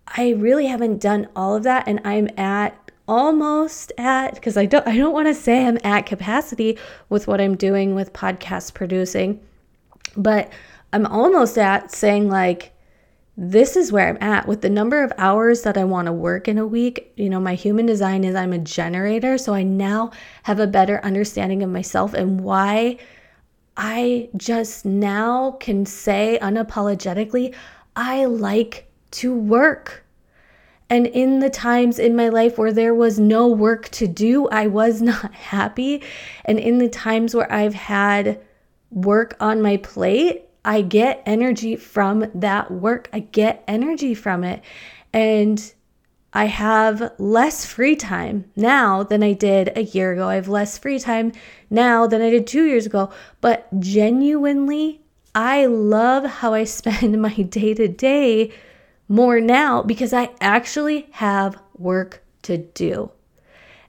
I 0.08 0.32
really 0.32 0.68
haven't 0.68 1.00
done 1.00 1.28
all 1.36 1.56
of 1.56 1.64
that 1.64 1.88
and 1.88 2.02
I'm 2.04 2.30
at 2.38 2.76
almost 3.08 3.92
at 3.98 4.36
because 4.36 4.56
I 4.58 4.66
don't 4.66 4.88
I 4.88 4.96
don't 4.96 5.14
want 5.14 5.28
to 5.28 5.34
say 5.34 5.66
I'm 5.66 5.80
at 5.84 6.06
capacity 6.06 6.78
with 7.10 7.28
what 7.28 7.42
I'm 7.42 7.56
doing 7.56 7.96
with 7.96 8.14
podcast 8.14 8.74
producing, 8.74 9.40
but 10.18 10.52
I'm 10.94 11.06
almost 11.06 11.58
at 11.58 11.92
saying 11.92 12.30
like 12.30 12.72
this 13.42 13.78
is 13.78 13.90
where 13.90 14.10
I'm 14.10 14.18
at 14.22 14.50
with 14.50 14.62
the 14.62 14.70
number 14.70 15.02
of 15.02 15.14
hours 15.18 15.62
that 15.62 15.78
I 15.78 15.86
want 15.86 16.08
to 16.08 16.12
work 16.12 16.50
in 16.50 16.58
a 16.58 16.68
week. 16.68 17.14
You 17.16 17.30
know, 17.30 17.40
my 17.40 17.56
human 17.56 17.86
design 17.86 18.26
is 18.26 18.36
I'm 18.36 18.52
a 18.52 18.58
generator. 18.58 19.38
So 19.38 19.54
I 19.54 19.64
now 19.64 20.12
have 20.44 20.60
a 20.60 20.68
better 20.68 21.00
understanding 21.06 21.64
of 21.64 21.70
myself 21.70 22.14
and 22.14 22.42
why 22.42 22.98
I 23.78 24.28
just 24.36 24.84
now 24.84 25.52
can 25.52 25.86
say 25.86 26.38
unapologetically, 26.42 27.56
I 27.96 28.26
like 28.26 28.92
to 29.12 29.34
work. 29.34 30.04
And 30.90 31.08
in 31.08 31.40
the 31.40 31.50
times 31.50 31.98
in 31.98 32.18
my 32.18 32.28
life 32.28 32.58
where 32.58 32.74
there 32.74 32.94
was 32.94 33.20
no 33.20 33.48
work 33.48 33.88
to 33.92 34.06
do, 34.06 34.50
I 34.50 34.68
was 34.68 35.02
not 35.02 35.34
happy. 35.34 36.04
And 36.44 36.60
in 36.60 36.80
the 36.80 36.90
times 36.90 37.34
where 37.34 37.50
I've 37.50 37.76
had 37.76 38.42
work 38.92 39.38
on 39.40 39.62
my 39.62 39.78
plate, 39.78 40.49
I 40.64 40.82
get 40.82 41.24
energy 41.26 41.76
from 41.76 42.30
that 42.36 42.72
work. 42.72 43.10
I 43.14 43.20
get 43.20 43.64
energy 43.68 44.14
from 44.14 44.44
it. 44.44 44.62
And 45.14 45.74
I 46.32 46.46
have 46.46 47.14
less 47.18 47.66
free 47.66 47.96
time 47.96 48.46
now 48.56 49.02
than 49.04 49.24
I 49.24 49.34
did 49.34 49.76
a 49.76 49.84
year 49.84 50.14
ago. 50.14 50.28
I 50.28 50.36
have 50.36 50.48
less 50.48 50.78
free 50.78 51.00
time 51.00 51.32
now 51.70 52.06
than 52.06 52.22
I 52.22 52.30
did 52.30 52.46
two 52.46 52.66
years 52.66 52.86
ago. 52.86 53.10
But 53.42 53.68
genuinely, 53.80 55.02
I 55.34 55.66
love 55.66 56.26
how 56.26 56.54
I 56.54 56.64
spend 56.66 57.22
my 57.22 57.34
day 57.34 57.74
to 57.74 57.88
day 57.88 58.52
more 59.08 59.42
now 59.42 59.82
because 59.82 60.14
I 60.14 60.30
actually 60.40 61.08
have 61.12 61.58
work 61.78 62.22
to 62.44 62.58
do. 62.58 63.12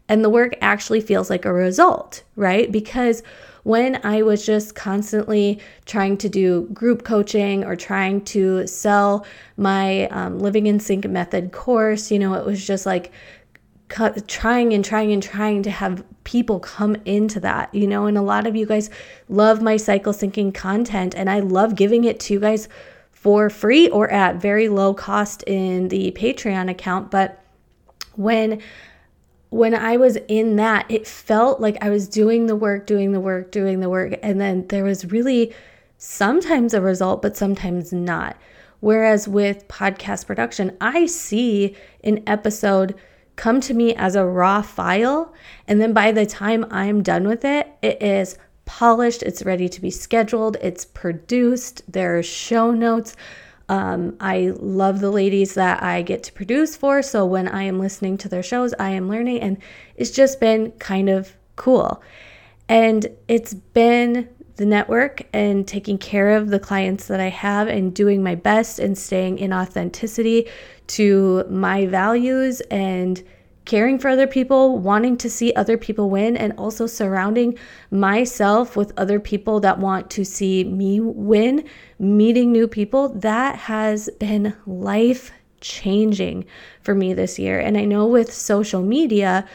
And 0.08 0.24
the 0.24 0.30
work 0.30 0.54
actually 0.60 1.02
feels 1.02 1.30
like 1.30 1.44
a 1.44 1.52
result, 1.52 2.24
right? 2.34 2.72
Because 2.72 3.22
when 3.62 4.00
I 4.04 4.22
was 4.22 4.44
just 4.44 4.74
constantly 4.74 5.60
trying 5.84 6.16
to 6.18 6.28
do 6.28 6.68
group 6.72 7.04
coaching 7.04 7.64
or 7.64 7.76
trying 7.76 8.24
to 8.26 8.66
sell 8.66 9.26
my 9.56 10.06
um, 10.08 10.38
Living 10.38 10.66
in 10.66 10.80
Sync 10.80 11.06
method 11.06 11.52
course, 11.52 12.10
you 12.10 12.18
know, 12.18 12.34
it 12.34 12.46
was 12.46 12.66
just 12.66 12.86
like 12.86 13.12
trying 14.28 14.72
and 14.72 14.84
trying 14.84 15.12
and 15.12 15.22
trying 15.22 15.62
to 15.64 15.70
have 15.70 16.04
people 16.24 16.60
come 16.60 16.96
into 17.04 17.40
that, 17.40 17.74
you 17.74 17.86
know, 17.86 18.06
and 18.06 18.16
a 18.16 18.22
lot 18.22 18.46
of 18.46 18.54
you 18.54 18.64
guys 18.64 18.88
love 19.28 19.60
my 19.60 19.76
cycle 19.76 20.12
syncing 20.12 20.54
content 20.54 21.14
and 21.16 21.28
I 21.28 21.40
love 21.40 21.74
giving 21.74 22.04
it 22.04 22.20
to 22.20 22.34
you 22.34 22.40
guys 22.40 22.68
for 23.10 23.50
free 23.50 23.88
or 23.90 24.08
at 24.10 24.36
very 24.36 24.68
low 24.68 24.94
cost 24.94 25.42
in 25.42 25.88
the 25.88 26.12
Patreon 26.12 26.70
account. 26.70 27.10
But 27.10 27.42
when 28.14 28.62
when 29.50 29.74
I 29.74 29.96
was 29.96 30.16
in 30.28 30.56
that, 30.56 30.86
it 30.88 31.06
felt 31.06 31.60
like 31.60 31.76
I 31.80 31.90
was 31.90 32.08
doing 32.08 32.46
the 32.46 32.56
work, 32.56 32.86
doing 32.86 33.12
the 33.12 33.20
work, 33.20 33.50
doing 33.50 33.80
the 33.80 33.90
work. 33.90 34.14
And 34.22 34.40
then 34.40 34.66
there 34.68 34.84
was 34.84 35.10
really 35.10 35.52
sometimes 35.98 36.72
a 36.72 36.80
result, 36.80 37.20
but 37.20 37.36
sometimes 37.36 37.92
not. 37.92 38.36
Whereas 38.78 39.28
with 39.28 39.68
podcast 39.68 40.26
production, 40.26 40.76
I 40.80 41.06
see 41.06 41.76
an 42.02 42.22
episode 42.26 42.94
come 43.36 43.60
to 43.62 43.74
me 43.74 43.94
as 43.94 44.14
a 44.14 44.24
raw 44.24 44.62
file. 44.62 45.34
And 45.66 45.80
then 45.80 45.92
by 45.92 46.12
the 46.12 46.26
time 46.26 46.64
I'm 46.70 47.02
done 47.02 47.26
with 47.26 47.44
it, 47.44 47.68
it 47.82 48.00
is 48.02 48.38
polished, 48.66 49.22
it's 49.22 49.44
ready 49.44 49.68
to 49.68 49.80
be 49.80 49.90
scheduled, 49.90 50.56
it's 50.62 50.84
produced, 50.84 51.82
there 51.90 52.18
are 52.18 52.22
show 52.22 52.70
notes. 52.70 53.16
Um, 53.70 54.16
I 54.18 54.52
love 54.56 54.98
the 54.98 55.12
ladies 55.12 55.54
that 55.54 55.80
I 55.80 56.02
get 56.02 56.24
to 56.24 56.32
produce 56.32 56.74
for. 56.76 57.02
So 57.02 57.24
when 57.24 57.46
I 57.46 57.62
am 57.62 57.78
listening 57.78 58.18
to 58.18 58.28
their 58.28 58.42
shows, 58.42 58.74
I 58.80 58.90
am 58.90 59.08
learning, 59.08 59.40
and 59.40 59.58
it's 59.94 60.10
just 60.10 60.40
been 60.40 60.72
kind 60.72 61.08
of 61.08 61.36
cool. 61.54 62.02
And 62.68 63.06
it's 63.28 63.54
been 63.54 64.28
the 64.56 64.66
network 64.66 65.22
and 65.32 65.68
taking 65.68 65.98
care 65.98 66.36
of 66.36 66.48
the 66.48 66.58
clients 66.58 67.06
that 67.06 67.20
I 67.20 67.28
have 67.28 67.68
and 67.68 67.94
doing 67.94 68.24
my 68.24 68.34
best 68.34 68.80
and 68.80 68.98
staying 68.98 69.38
in 69.38 69.52
authenticity 69.52 70.48
to 70.88 71.44
my 71.48 71.86
values 71.86 72.60
and 72.72 73.22
caring 73.70 74.00
for 74.00 74.08
other 74.08 74.26
people, 74.26 74.80
wanting 74.80 75.16
to 75.16 75.30
see 75.30 75.54
other 75.54 75.78
people 75.78 76.10
win, 76.10 76.36
and 76.36 76.52
also 76.58 76.88
surrounding 76.88 77.56
myself 77.92 78.76
with 78.76 78.92
other 78.96 79.20
people 79.20 79.60
that 79.60 79.78
want 79.78 80.10
to 80.10 80.24
see 80.24 80.64
me 80.64 80.98
win, 80.98 81.64
meeting 82.00 82.50
new 82.50 82.66
people, 82.66 83.10
that 83.10 83.54
has 83.54 84.10
been 84.18 84.56
life 84.66 85.30
changing 85.60 86.44
for 86.82 86.96
me 86.96 87.14
this 87.14 87.38
year. 87.38 87.60
And 87.60 87.78
I 87.78 87.84
know 87.84 88.08
with 88.08 88.32
social 88.32 88.82
media, 88.82 89.48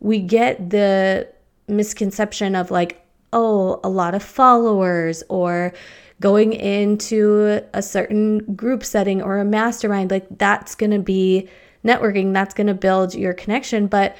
we 0.00 0.20
get 0.20 0.68
the 0.68 1.26
misconception 1.66 2.54
of 2.54 2.70
like, 2.70 3.02
oh, 3.32 3.80
a 3.82 3.88
lot 3.88 4.14
of 4.14 4.22
followers 4.22 5.22
or 5.30 5.72
going 6.20 6.52
into 6.52 7.62
a 7.72 7.80
certain 7.80 8.54
group 8.54 8.84
setting 8.84 9.22
or 9.22 9.38
a 9.38 9.46
mastermind, 9.46 10.10
like 10.10 10.26
that's 10.36 10.74
going 10.74 10.92
to 10.92 10.98
be 10.98 11.48
networking, 11.84 12.32
that's 12.32 12.54
going 12.54 12.66
to 12.66 12.74
build 12.74 13.14
your 13.14 13.34
connection. 13.34 13.86
But 13.86 14.16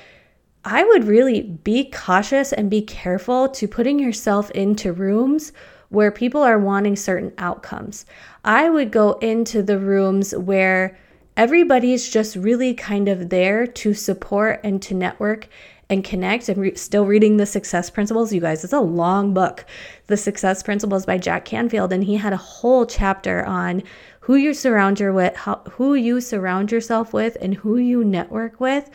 I 0.65 0.85
would 0.85 1.05
really 1.05 1.43
be 1.43 1.91
cautious 1.91 2.53
and 2.53 2.71
be 2.71 2.83
careful 2.83 3.49
to 3.49 3.67
putting 3.67 3.99
yourself 3.99 4.51
into 4.53 4.93
rooms 4.93 5.53
where 5.89 6.11
people 6.11 6.43
are 6.43 6.59
wanting 6.59 6.97
certain 6.97 7.33
outcomes. 7.37 8.07
I 8.45 8.71
would 8.71 8.91
go 8.91 9.13
into 9.15 9.63
the 9.63 9.79
rooms 9.79 10.35
where 10.35 10.97
everybody's 11.37 12.09
just 12.09 12.37
really 12.37 12.75
kind 12.75 13.09
of 13.09 13.29
there 13.29 13.67
to 13.67 13.93
support 13.93 14.61
and 14.65 14.81
to 14.83 14.95
network 14.95 15.49
and 15.91 16.03
connect. 16.03 16.49
I'm 16.49 16.59
re- 16.59 16.75
still 16.75 17.05
reading 17.05 17.37
The 17.37 17.45
Success 17.45 17.91
Principles, 17.91 18.33
you 18.33 18.41
guys. 18.41 18.65
It's 18.65 18.73
a 18.73 18.81
long 18.81 19.35
book, 19.35 19.67
The 20.07 20.17
Success 20.17 20.63
Principles 20.63 21.05
by 21.05 21.19
Jack 21.19 21.45
Canfield, 21.45 21.93
and 21.93 22.05
he 22.05 22.17
had 22.17 22.33
a 22.33 22.39
whole 22.39 22.87
chapter 22.87 23.45
on 23.45 23.83
who 24.23 24.37
you 24.37 24.55
surround 24.55 25.01
your 25.01 25.13
with, 25.13 25.35
how, 25.35 25.63
who 25.73 25.95
you 25.95 26.21
surround 26.21 26.71
yourself 26.71 27.13
with, 27.13 27.37
and 27.41 27.55
who 27.55 27.77
you 27.77 28.05
network 28.05 28.61
with 28.61 28.91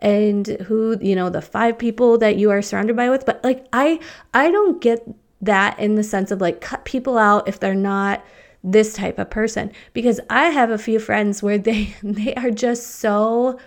and 0.00 0.48
who 0.66 0.98
you 1.00 1.14
know 1.14 1.30
the 1.30 1.40
five 1.40 1.78
people 1.78 2.18
that 2.18 2.36
you 2.36 2.50
are 2.50 2.60
surrounded 2.60 2.96
by 2.96 3.08
with. 3.08 3.24
But 3.24 3.42
like 3.42 3.66
i 3.72 4.00
i 4.34 4.50
don't 4.50 4.82
get 4.82 5.06
that 5.40 5.78
in 5.78 5.94
the 5.94 6.02
sense 6.02 6.30
of 6.30 6.40
like 6.40 6.60
cut 6.60 6.84
people 6.84 7.16
out 7.16 7.48
if 7.48 7.60
they're 7.60 7.74
not 7.74 8.24
this 8.64 8.94
type 8.94 9.18
of 9.18 9.30
person. 9.30 9.70
Because 9.92 10.20
i 10.28 10.46
have 10.46 10.70
a 10.70 10.78
few 10.78 10.98
friends 10.98 11.42
where 11.42 11.58
they 11.58 11.94
they 12.02 12.34
are 12.34 12.50
just 12.50 12.96
so 12.96 13.58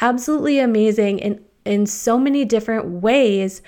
absolutely 0.00 0.58
amazing 0.58 1.20
in 1.20 1.42
in 1.64 1.86
so 1.86 2.18
many 2.18 2.44
different 2.44 2.86
ways 2.86 3.62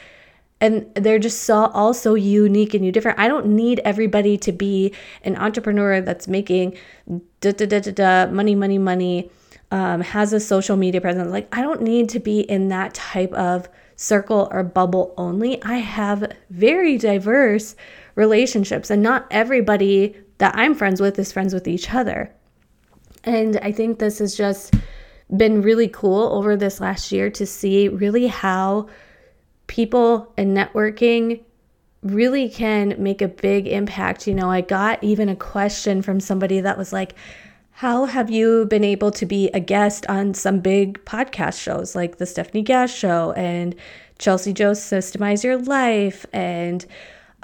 and 0.60 0.92
they're 0.94 1.18
just 1.18 1.42
so 1.42 1.66
all 1.66 1.94
so 1.94 2.14
unique 2.14 2.74
and 2.74 2.84
you 2.84 2.92
different. 2.92 3.18
I 3.18 3.28
don't 3.28 3.46
need 3.46 3.80
everybody 3.84 4.36
to 4.38 4.52
be 4.52 4.92
an 5.22 5.36
entrepreneur 5.36 6.00
that's 6.00 6.26
making 6.26 6.76
da 7.40 7.52
da 7.52 7.66
da 7.66 7.80
da 7.80 7.92
da 7.92 8.32
money, 8.32 8.54
money, 8.54 8.78
money, 8.78 9.30
um, 9.70 10.00
has 10.00 10.32
a 10.32 10.40
social 10.40 10.76
media 10.76 11.00
presence. 11.00 11.30
Like 11.30 11.48
I 11.56 11.62
don't 11.62 11.82
need 11.82 12.08
to 12.10 12.18
be 12.18 12.40
in 12.40 12.68
that 12.68 12.94
type 12.94 13.32
of 13.32 13.68
circle 13.96 14.48
or 14.50 14.62
bubble 14.62 15.14
only. 15.16 15.62
I 15.62 15.76
have 15.76 16.32
very 16.50 16.98
diverse 16.98 17.76
relationships, 18.14 18.90
and 18.90 19.02
not 19.02 19.26
everybody 19.30 20.16
that 20.38 20.54
I'm 20.56 20.74
friends 20.74 21.00
with 21.00 21.18
is 21.18 21.32
friends 21.32 21.52
with 21.52 21.68
each 21.68 21.92
other. 21.92 22.32
And 23.24 23.58
I 23.58 23.72
think 23.72 23.98
this 23.98 24.20
has 24.20 24.36
just 24.36 24.74
been 25.36 25.60
really 25.62 25.88
cool 25.88 26.32
over 26.32 26.56
this 26.56 26.80
last 26.80 27.12
year 27.12 27.28
to 27.30 27.44
see 27.44 27.88
really 27.88 28.28
how 28.28 28.88
people 29.68 30.32
and 30.36 30.56
networking 30.56 31.40
really 32.02 32.48
can 32.48 32.94
make 32.98 33.22
a 33.22 33.28
big 33.28 33.66
impact. 33.68 34.26
You 34.26 34.34
know, 34.34 34.50
I 34.50 34.60
got 34.60 35.02
even 35.02 35.28
a 35.28 35.36
question 35.36 36.02
from 36.02 36.20
somebody 36.20 36.60
that 36.60 36.76
was 36.76 36.92
like, 36.92 37.14
how 37.70 38.06
have 38.06 38.28
you 38.28 38.66
been 38.66 38.82
able 38.82 39.12
to 39.12 39.24
be 39.24 39.50
a 39.50 39.60
guest 39.60 40.04
on 40.08 40.34
some 40.34 40.58
big 40.58 41.04
podcast 41.04 41.60
shows 41.60 41.94
like 41.94 42.18
the 42.18 42.26
Stephanie 42.26 42.62
Gass 42.62 42.92
show 42.92 43.32
and 43.32 43.76
Chelsea 44.18 44.52
Joe's 44.52 44.80
Systemize 44.80 45.44
Your 45.44 45.58
Life 45.58 46.26
and 46.32 46.84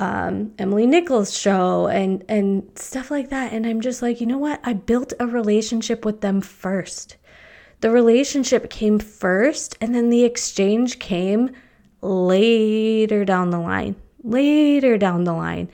um, 0.01 0.53
Emily 0.59 0.87
Nichols 0.87 1.37
show 1.37 1.87
and 1.87 2.25
and 2.29 2.69
stuff 2.75 3.13
like 3.13 3.31
that. 3.31 3.53
And 3.53 3.65
I'm 3.65 3.81
just 3.81 4.03
like, 4.03 4.21
you 4.21 4.27
know 4.27 4.39
what? 4.39 4.61
I 4.65 4.73
built 4.73 5.13
a 5.21 5.27
relationship 5.27 6.05
with 6.05 6.21
them 6.21 6.41
first. 6.41 7.17
The 7.81 7.91
relationship 7.91 8.71
came 8.71 8.99
first, 8.99 9.77
and 9.81 9.95
then 9.95 10.11
the 10.11 10.25
exchange 10.25 10.99
came 10.99 11.51
later 12.05 13.25
down 13.25 13.51
the 13.51 13.59
line. 13.59 13.97
Later 14.23 14.97
down 14.99 15.25
the 15.25 15.33
line. 15.33 15.71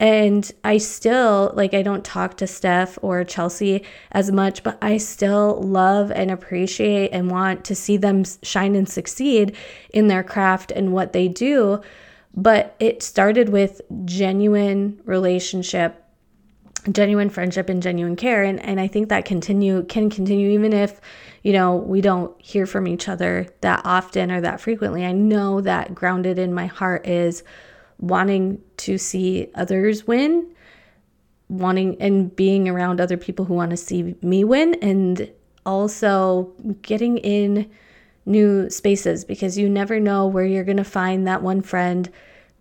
And 0.00 0.50
I 0.64 0.78
still, 0.78 1.52
like, 1.54 1.72
I 1.72 1.82
don't 1.82 2.04
talk 2.04 2.36
to 2.38 2.46
Steph 2.46 2.98
or 3.00 3.22
Chelsea 3.24 3.84
as 4.10 4.30
much, 4.30 4.62
but 4.62 4.76
I 4.82 4.96
still 4.96 5.60
love 5.62 6.10
and 6.10 6.30
appreciate 6.30 7.10
and 7.10 7.30
want 7.30 7.64
to 7.66 7.74
see 7.74 7.96
them 7.96 8.24
shine 8.42 8.74
and 8.74 8.88
succeed 8.88 9.56
in 9.90 10.08
their 10.08 10.24
craft 10.24 10.72
and 10.72 10.92
what 10.92 11.12
they 11.12 11.28
do. 11.28 11.80
But 12.34 12.74
it 12.80 13.02
started 13.02 13.50
with 13.50 13.80
genuine 14.04 15.00
relationship 15.04 16.03
genuine 16.90 17.30
friendship 17.30 17.68
and 17.68 17.82
genuine 17.82 18.16
care. 18.16 18.42
And, 18.42 18.60
and 18.64 18.80
i 18.80 18.86
think 18.86 19.08
that 19.08 19.24
continue 19.24 19.84
can 19.84 20.10
continue 20.10 20.50
even 20.50 20.72
if 20.72 21.00
you 21.42 21.52
know 21.52 21.76
we 21.76 22.00
don't 22.00 22.34
hear 22.40 22.66
from 22.66 22.86
each 22.86 23.08
other 23.08 23.46
that 23.60 23.82
often 23.84 24.30
or 24.30 24.40
that 24.40 24.60
frequently. 24.60 25.04
I 25.04 25.12
know 25.12 25.60
that 25.60 25.94
grounded 25.94 26.38
in 26.38 26.52
my 26.52 26.66
heart 26.66 27.06
is 27.06 27.42
wanting 27.98 28.60
to 28.78 28.98
see 28.98 29.48
others 29.54 30.06
win 30.06 30.54
wanting 31.48 32.00
and 32.00 32.34
being 32.34 32.68
around 32.68 33.00
other 33.00 33.16
people 33.16 33.44
who 33.44 33.54
want 33.54 33.70
to 33.70 33.76
see 33.76 34.14
me 34.22 34.44
win 34.44 34.74
and 34.82 35.30
also 35.66 36.52
getting 36.82 37.18
in 37.18 37.70
new 38.26 38.68
spaces 38.70 39.24
because 39.24 39.58
you 39.58 39.68
never 39.68 40.00
know 40.00 40.26
where 40.26 40.44
you're 40.44 40.64
going 40.64 40.76
to 40.76 40.84
find 40.84 41.26
that 41.26 41.42
one 41.42 41.60
friend 41.60 42.10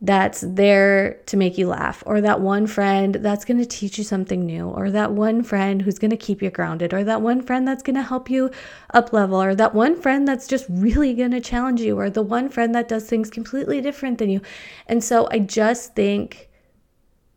that's 0.05 0.41
there 0.45 1.13
to 1.27 1.37
make 1.37 1.57
you 1.57 1.65
laugh, 1.65 2.03
or 2.05 2.19
that 2.19 2.41
one 2.41 2.67
friend 2.67 3.15
that's 3.15 3.45
going 3.45 3.57
to 3.57 3.65
teach 3.65 3.97
you 3.97 4.03
something 4.03 4.45
new, 4.45 4.67
or 4.67 4.91
that 4.91 5.13
one 5.13 5.41
friend 5.41 5.81
who's 5.81 5.97
going 5.97 6.11
to 6.11 6.17
keep 6.17 6.41
you 6.41 6.51
grounded, 6.51 6.93
or 6.93 7.05
that 7.05 7.21
one 7.21 7.41
friend 7.41 7.65
that's 7.65 7.81
going 7.81 7.95
to 7.95 8.01
help 8.01 8.29
you 8.29 8.51
up 8.93 9.13
level, 9.13 9.41
or 9.41 9.55
that 9.55 9.73
one 9.73 9.95
friend 9.95 10.27
that's 10.27 10.45
just 10.45 10.65
really 10.69 11.13
going 11.13 11.31
to 11.31 11.39
challenge 11.39 11.79
you, 11.79 11.97
or 11.97 12.09
the 12.09 12.21
one 12.21 12.49
friend 12.49 12.75
that 12.75 12.89
does 12.89 13.05
things 13.05 13.29
completely 13.29 13.79
different 13.79 14.17
than 14.17 14.29
you. 14.29 14.41
And 14.87 15.01
so 15.01 15.29
I 15.31 15.39
just 15.39 15.95
think 15.95 16.49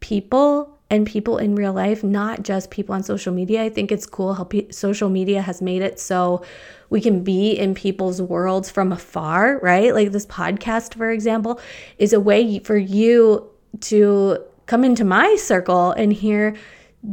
people 0.00 0.75
and 0.88 1.06
people 1.06 1.38
in 1.38 1.54
real 1.54 1.72
life, 1.72 2.04
not 2.04 2.42
just 2.42 2.70
people 2.70 2.94
on 2.94 3.02
social 3.02 3.32
media. 3.32 3.62
I 3.64 3.68
think 3.68 3.90
it's 3.90 4.06
cool 4.06 4.34
how 4.34 4.44
pe- 4.44 4.70
social 4.70 5.08
media 5.08 5.42
has 5.42 5.60
made 5.60 5.82
it 5.82 5.98
so 5.98 6.44
we 6.90 7.00
can 7.00 7.24
be 7.24 7.52
in 7.52 7.74
people's 7.74 8.22
worlds 8.22 8.70
from 8.70 8.92
afar, 8.92 9.58
right? 9.58 9.92
Like 9.92 10.12
this 10.12 10.26
podcast, 10.26 10.94
for 10.94 11.10
example, 11.10 11.60
is 11.98 12.12
a 12.12 12.20
way 12.20 12.60
for 12.60 12.76
you 12.76 13.50
to 13.80 14.38
come 14.66 14.84
into 14.84 15.04
my 15.04 15.36
circle 15.36 15.90
and 15.92 16.12
hear 16.12 16.54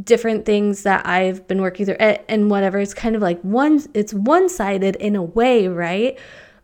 different 0.03 0.45
things 0.45 0.83
that 0.83 1.05
I've 1.05 1.47
been 1.47 1.61
working 1.61 1.85
through 1.85 1.95
and 1.95 2.49
whatever. 2.49 2.79
It's 2.79 2.93
kind 2.93 3.15
of 3.15 3.21
like 3.21 3.41
one, 3.41 3.83
it's 3.93 4.13
one 4.13 4.49
sided 4.49 4.95
in 4.97 5.15
a 5.15 5.23
way, 5.23 5.67
right? 5.67 6.17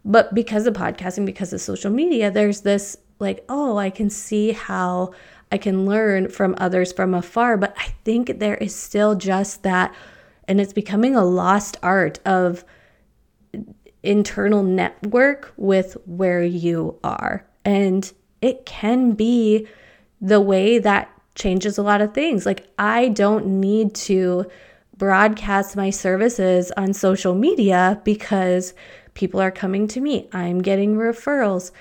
But 0.06 0.34
because 0.34 0.66
of 0.68 0.75
podcasting, 0.75 1.25
because 1.25 1.54
of 1.54 1.62
social 1.62 1.92
media, 1.92 2.32
there's 2.32 2.62
this 2.62 2.98
like, 3.20 3.44
oh, 3.50 3.78
I 3.78 3.89
can 3.89 4.10
see 4.10 4.54
how 4.54 5.12
I 5.51 5.58
can 5.58 5.86
learn 5.86 6.29
from 6.29 6.56
others 6.58 6.93
from 6.93 7.13
afar. 7.13 7.58
But 7.58 7.76
I 7.78 7.93
think 8.04 8.39
there 8.39 8.56
is 8.56 8.76
still 8.76 9.15
just 9.15 9.63
that, 9.63 9.93
and 10.47 10.62
it's 10.62 10.73
becoming 10.73 11.15
a 11.15 11.26
lost 11.26 11.78
art 11.82 12.19
of 12.26 12.63
internal 14.04 14.63
network 14.63 15.54
with 15.58 15.97
where 16.06 16.43
you 16.43 16.97
are. 17.04 17.45
And 17.65 18.12
it 18.41 18.65
can 18.65 19.12
be 19.13 19.67
the 20.21 20.39
way 20.39 20.80
that 20.80 21.12
changes 21.36 21.78
a 21.78 21.84
lot 21.84 22.02
of 22.02 22.13
things. 22.13 22.45
Like, 22.45 22.67
I 22.78 23.10
don't 23.10 23.45
need 23.60 23.95
to 23.95 24.45
broadcast 24.97 25.76
my 25.76 25.89
services 25.89 26.71
on 26.76 26.93
social 26.93 27.34
media 27.34 28.02
because 28.04 28.73
people 29.13 29.41
are 29.41 29.52
coming 29.52 29.88
to 29.88 30.02
me. 30.02 30.30
I'm 30.34 30.62
getting 30.62 30.95
referrals. 30.95 31.71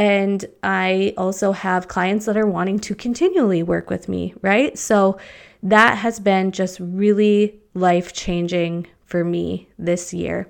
And 0.00 0.46
I 0.62 1.12
also 1.18 1.52
have 1.52 1.88
clients 1.88 2.24
that 2.24 2.38
are 2.38 2.46
wanting 2.46 2.78
to 2.78 2.94
continually 2.94 3.62
work 3.62 3.90
with 3.90 4.08
me, 4.08 4.32
right? 4.40 4.78
So 4.78 5.18
that 5.62 5.98
has 5.98 6.18
been 6.18 6.52
just 6.52 6.80
really 6.80 7.60
life 7.74 8.14
changing 8.14 8.86
for 9.04 9.24
me 9.24 9.68
this 9.78 10.14
year. 10.14 10.48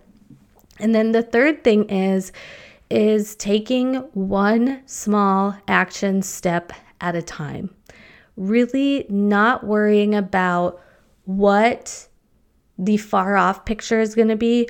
And 0.79 0.95
then 0.95 1.11
the 1.11 1.25
third 1.25 1.65
thing 1.65 1.91
is 1.91 2.31
is 2.91 3.35
taking 3.35 3.97
one 4.15 4.83
small 4.87 5.57
action 5.67 6.23
step 6.23 6.73
at 7.01 7.17
a 7.17 7.23
time. 7.23 7.75
Really 8.37 9.05
not 9.09 9.65
worrying 9.65 10.15
about 10.15 10.81
what 11.25 12.07
the 12.79 12.99
far 12.99 13.37
off 13.37 13.65
picture 13.65 14.01
is 14.01 14.15
going 14.15 14.29
to 14.29 14.37
be 14.37 14.69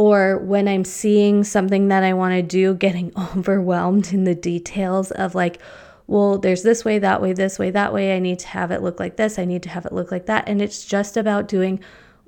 or 0.00 0.38
when 0.38 0.66
I'm 0.66 0.86
seeing 0.86 1.44
something 1.44 1.88
that 1.88 2.02
I 2.02 2.14
want 2.14 2.32
to 2.32 2.40
do, 2.40 2.72
getting 2.72 3.12
overwhelmed 3.36 4.14
in 4.14 4.24
the 4.24 4.34
details 4.34 5.10
of 5.10 5.34
like, 5.34 5.60
well, 6.06 6.38
there's 6.38 6.62
this 6.62 6.86
way, 6.86 6.98
that 7.00 7.20
way, 7.20 7.34
this 7.34 7.58
way, 7.58 7.70
that 7.72 7.92
way. 7.92 8.16
I 8.16 8.18
need 8.18 8.38
to 8.38 8.46
have 8.46 8.70
it 8.70 8.80
look 8.80 8.98
like 8.98 9.16
this. 9.16 9.38
I 9.38 9.44
need 9.44 9.62
to 9.64 9.68
have 9.68 9.84
it 9.84 9.92
look 9.92 10.10
like 10.10 10.24
that. 10.24 10.48
And 10.48 10.62
it's 10.62 10.86
just 10.86 11.18
about 11.18 11.48
doing 11.48 11.80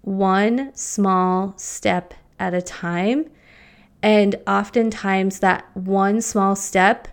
one 0.03 0.71
small 0.75 1.55
step 1.57 2.13
at 2.39 2.53
a 2.53 2.61
time. 2.61 3.31
And 4.03 4.37
oftentimes, 4.47 5.39
that 5.39 5.65
one 5.75 6.21
small 6.21 6.55
step 6.55 7.09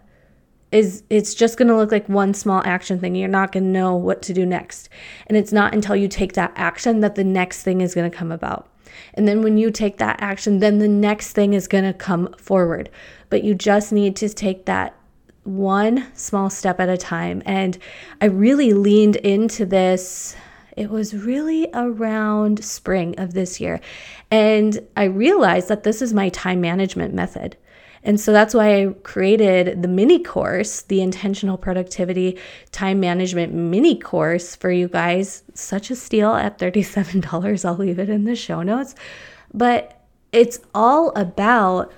is 0.74 1.04
it's 1.10 1.36
just 1.36 1.58
going 1.58 1.70
to 1.70 1.78
look 1.78 1.94
like 1.94 2.10
one 2.10 2.34
small 2.34 2.62
action 2.66 3.00
thing. 3.00 3.16
You're 3.16 3.30
not 3.30 3.54
going 3.54 3.64
to 3.64 3.70
know 3.70 3.96
what 3.96 4.22
to 4.24 4.34
do 4.34 4.46
next. 4.46 4.90
And 5.28 5.38
it's 5.38 5.54
not 5.54 5.74
until 5.74 5.96
you 5.96 6.10
take 6.10 6.34
that 6.34 6.52
action 6.58 7.00
that 7.00 7.16
the 7.16 7.24
next 7.24 7.64
thing 7.64 7.80
is 7.80 7.96
going 7.96 8.12
to 8.12 8.18
come 8.18 8.34
about. 8.34 8.69
And 9.14 9.28
then 9.28 9.42
when 9.42 9.58
you 9.58 9.72
take 9.72 9.98
that 9.98 10.22
action, 10.22 10.60
then 10.60 10.80
the 10.80 10.88
next 10.88 11.34
thing 11.34 11.54
is 11.54 11.68
going 11.68 11.84
to 11.84 11.94
come 11.94 12.34
forward. 12.38 12.90
But 13.30 13.44
you 13.44 13.56
just 13.56 13.92
need 13.92 14.16
to 14.18 14.30
take 14.30 14.66
that 14.66 14.96
one 15.44 16.08
small 16.14 16.50
step 16.50 16.80
at 16.80 16.90
a 16.90 16.98
time. 16.98 17.42
And 17.46 17.78
I 18.22 18.26
really 18.26 18.74
leaned 18.74 19.16
into 19.18 19.66
this. 19.66 20.36
It 20.78 20.90
was 20.90 21.14
really 21.14 21.68
around 21.74 22.64
spring 22.64 23.16
of 23.18 23.34
this 23.34 23.60
year. 23.60 23.82
And 24.32 24.88
I 24.96 25.06
realized 25.06 25.68
that 25.68 25.84
this 25.84 26.02
is 26.02 26.14
my 26.14 26.30
time 26.30 26.62
management 26.62 27.14
method. 27.14 27.58
And 28.04 28.20
so 28.20 28.32
that's 28.32 28.54
why 28.54 28.82
I 28.82 28.94
created 29.04 29.82
the 29.82 29.88
mini 29.88 30.24
course, 30.24 30.84
the 30.84 31.02
intentional 31.02 31.58
productivity 31.58 32.38
time 32.72 33.00
management 33.00 33.54
mini 33.54 33.98
course 34.00 34.56
for 34.56 34.72
you 34.72 34.88
guys. 34.88 35.44
Such 35.54 35.92
a 35.92 35.96
steal 35.96 36.34
at 36.34 36.58
$37. 36.58 37.66
I'll 37.66 37.76
leave 37.76 38.00
it 38.00 38.10
in 38.10 38.24
the 38.24 38.36
show 38.36 38.64
notes. 38.64 38.96
But 39.54 40.02
it's 40.32 40.60
all 40.74 41.12
about 41.16 41.92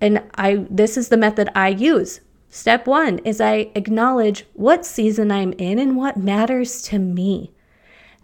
and 0.00 0.22
I 0.34 0.66
this 0.70 0.96
is 0.96 1.08
the 1.08 1.16
method 1.16 1.48
I 1.54 1.68
use. 1.68 2.20
Step 2.48 2.86
1 2.86 3.20
is 3.20 3.40
I 3.40 3.70
acknowledge 3.74 4.44
what 4.54 4.84
season 4.84 5.30
I'm 5.30 5.52
in 5.52 5.78
and 5.78 5.96
what 5.96 6.16
matters 6.16 6.82
to 6.82 6.98
me. 6.98 7.52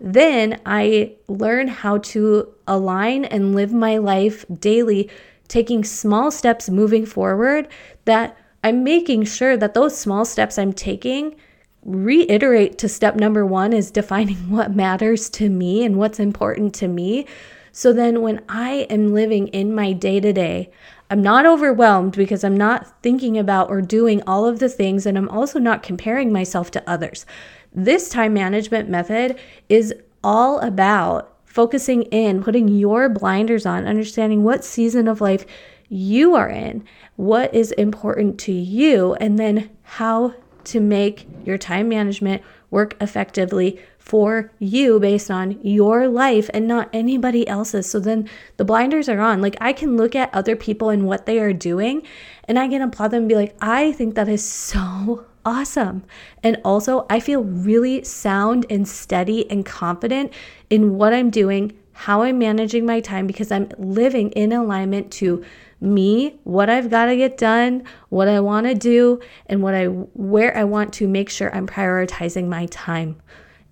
Then 0.01 0.61
I 0.67 1.15
learn 1.29 1.69
how 1.69 1.99
to 1.99 2.53
align 2.67 3.25
and 3.25 3.55
live 3.55 3.73
my 3.73 3.99
life 3.99 4.45
daily 4.53 5.09
taking 5.49 5.85
small 5.85 6.31
steps 6.31 6.69
moving 6.69 7.07
forward 7.07 7.69
that 8.05 8.37
I'm 8.65 8.83
making 8.83 9.25
sure 9.25 9.57
that 9.57 9.75
those 9.75 9.97
small 9.97 10.25
steps 10.25 10.59
I'm 10.59 10.73
taking 10.73 11.37
reiterate 11.85 12.79
to 12.79 12.89
step 12.89 13.15
number 13.15 13.47
one 13.47 13.73
is 13.73 13.91
defining 13.91 14.37
what 14.51 14.75
matters 14.75 15.31
to 15.31 15.49
me 15.49 15.85
and 15.85 15.97
what's 15.97 16.19
important 16.19 16.75
to 16.75 16.89
me. 16.89 17.27
So 17.73 17.93
then 17.93 18.23
when 18.23 18.43
I 18.49 18.87
am 18.91 19.13
living 19.13 19.49
in 19.49 19.75
my 19.75 19.93
day 19.93 20.19
to 20.19 20.33
day, 20.33 20.71
I'm 21.11 21.23
not 21.23 21.47
overwhelmed 21.47 22.17
because 22.17 22.43
I'm 22.43 22.57
not 22.57 23.01
thinking 23.03 23.39
about 23.39 23.71
or 23.71 23.81
doing 23.81 24.23
all 24.27 24.47
of 24.47 24.59
the 24.59 24.69
things, 24.69 25.07
and 25.07 25.17
I'm 25.17 25.29
also 25.29 25.59
not 25.59 25.83
comparing 25.83 26.33
myself 26.33 26.71
to 26.73 26.91
others. 26.91 27.27
This 27.73 28.09
time 28.09 28.35
management 28.35 28.89
method 28.89 29.39
is 29.69 29.95
all 30.25 30.59
about 30.61 31.36
focusing 31.57 32.03
in, 32.03 32.43
putting 32.43 32.69
your 32.69 33.09
blinders 33.09 33.65
on, 33.65 33.87
understanding 33.87 34.43
what 34.43 34.63
season 34.63 35.09
of 35.09 35.23
life 35.23 35.47
you 35.89 36.35
are 36.35 36.51
in, 36.51 36.85
what 37.17 37.55
is 37.55 37.73
important 37.73 38.39
to 38.39 38.53
you, 38.53 39.15
and 39.15 39.39
then 39.39 39.71
how 39.83 40.35
to 40.65 40.81
make 40.81 41.27
your 41.47 41.57
time 41.57 41.89
management 41.89 42.43
work 42.71 42.95
effectively 43.01 43.81
for 43.99 44.53
you 44.59 45.01
based 45.01 45.31
on 45.31 45.59
your 45.63 46.07
life 46.09 46.51
and 46.53 46.69
not 46.69 46.91
anybody 46.93 47.49
else's. 47.49 47.91
So 47.91 48.01
then 48.01 48.29
the 48.59 48.65
blinders 48.67 49.09
are 49.09 49.21
on. 49.21 49.41
Like 49.41 49.57
I 49.59 49.73
can 49.73 49.97
look 49.97 50.15
at 50.15 50.35
other 50.35 50.57
people 50.57 50.91
and 50.91 51.07
what 51.07 51.25
they 51.25 51.39
are 51.39 51.55
doing 51.55 52.03
and 52.45 52.59
I 52.59 52.69
can 52.69 52.83
applaud 52.83 53.13
them 53.13 53.23
and 53.23 53.29
be 53.31 53.35
like, 53.35 53.57
I 53.63 53.93
think 53.93 54.15
that 54.15 54.29
is 54.29 54.45
so 54.45 55.25
awesome. 55.47 56.03
And 56.43 56.61
also, 56.65 57.07
I 57.09 57.21
feel 57.21 57.45
really 57.45 58.05
sound 58.05 58.67
and 58.69 58.87
steady 58.87 59.49
and 59.51 59.65
confident 59.65 60.33
in 60.69 60.99
what 60.99 61.15
I'm 61.15 61.31
doing, 61.31 61.73
how 61.93 62.23
I'm 62.23 62.39
managing 62.39 62.85
my 62.85 63.01
time 63.01 63.27
because 63.27 63.51
I'm 63.53 63.71
living 63.79 64.33
in 64.33 64.53
alignment 64.53 65.11
to 65.13 65.43
me, 65.81 66.39
what 66.45 66.69
I've 66.69 66.91
got 66.91 67.07
to 67.07 67.17
get 67.17 67.39
done, 67.39 67.85
what 68.09 68.29
I 68.29 68.41
want 68.41 68.67
to 68.67 68.75
do, 68.75 69.21
and 69.47 69.63
what 69.63 69.75
I 69.75 69.87
where 69.87 70.57
I 70.57 70.65
want 70.65 70.93
to 70.95 71.07
make 71.07 71.31
sure 71.31 71.55
I'm 71.55 71.67
prioritizing 71.67 72.49
my 72.49 72.67
time. 72.67 73.17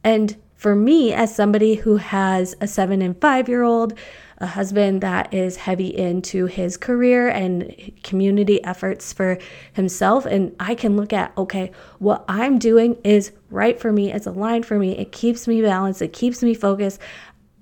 And 0.05 0.37
for 0.55 0.77
me, 0.77 1.13
as 1.13 1.35
somebody 1.35 1.75
who 1.75 1.97
has 1.97 2.55
a 2.61 2.69
seven 2.69 3.03
and 3.03 3.21
five 3.21 3.49
year 3.49 3.63
old, 3.63 3.95
a 4.39 4.47
husband 4.47 5.01
that 5.01 5.33
is 5.33 5.57
heavy 5.57 5.97
into 5.97 6.47
his 6.47 6.77
career 6.77 7.29
and 7.29 7.93
community 8.03 8.63
efforts 8.65 9.13
for 9.13 9.39
himself. 9.73 10.27
And 10.27 10.55
I 10.59 10.75
can 10.75 10.97
look 10.97 11.13
at, 11.13 11.33
okay, 11.39 11.71
what 11.99 12.25
I'm 12.29 12.59
doing 12.59 12.97
is 13.05 13.33
right 13.51 13.81
for 13.81 13.93
me, 13.93 14.13
it's 14.13 14.27
aligned 14.27 14.67
for 14.67 14.79
me, 14.79 14.99
it 14.99 15.13
keeps 15.13 15.47
me 15.47 15.63
balanced, 15.63 16.03
it 16.03 16.13
keeps 16.13 16.43
me 16.43 16.55
focused. 16.55 17.01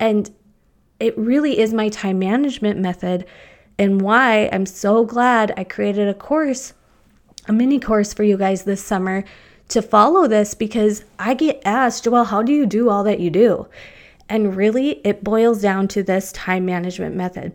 And 0.01 0.31
it 0.99 1.17
really 1.19 1.59
is 1.59 1.75
my 1.75 1.89
time 1.89 2.19
management 2.19 2.79
method 2.79 3.27
and 3.79 4.01
why 4.01 4.49
I'm 4.53 4.67
so 4.67 5.05
glad 5.05 5.53
I 5.57 5.65
created 5.65 6.09
a 6.09 6.15
course, 6.15 6.75
a 7.49 7.53
mini 7.53 7.81
course 7.81 8.13
for 8.15 8.23
you 8.23 8.37
guys 8.37 8.65
this 8.65 8.85
summer 8.85 9.25
to 9.69 9.83
follow 9.83 10.27
this 10.29 10.55
because 10.55 11.05
I 11.19 11.35
get 11.35 11.61
asked, 11.65 12.07
well, 12.07 12.27
how 12.27 12.43
do 12.43 12.53
you 12.53 12.67
do 12.67 12.91
all 12.91 13.05
that 13.05 13.21
you 13.21 13.31
do? 13.31 13.67
And 14.33 14.57
really, 14.57 14.93
it 15.05 15.23
boils 15.23 15.61
down 15.61 15.89
to 15.89 16.03
this 16.03 16.33
time 16.33 16.65
management 16.65 17.15
method. 17.15 17.53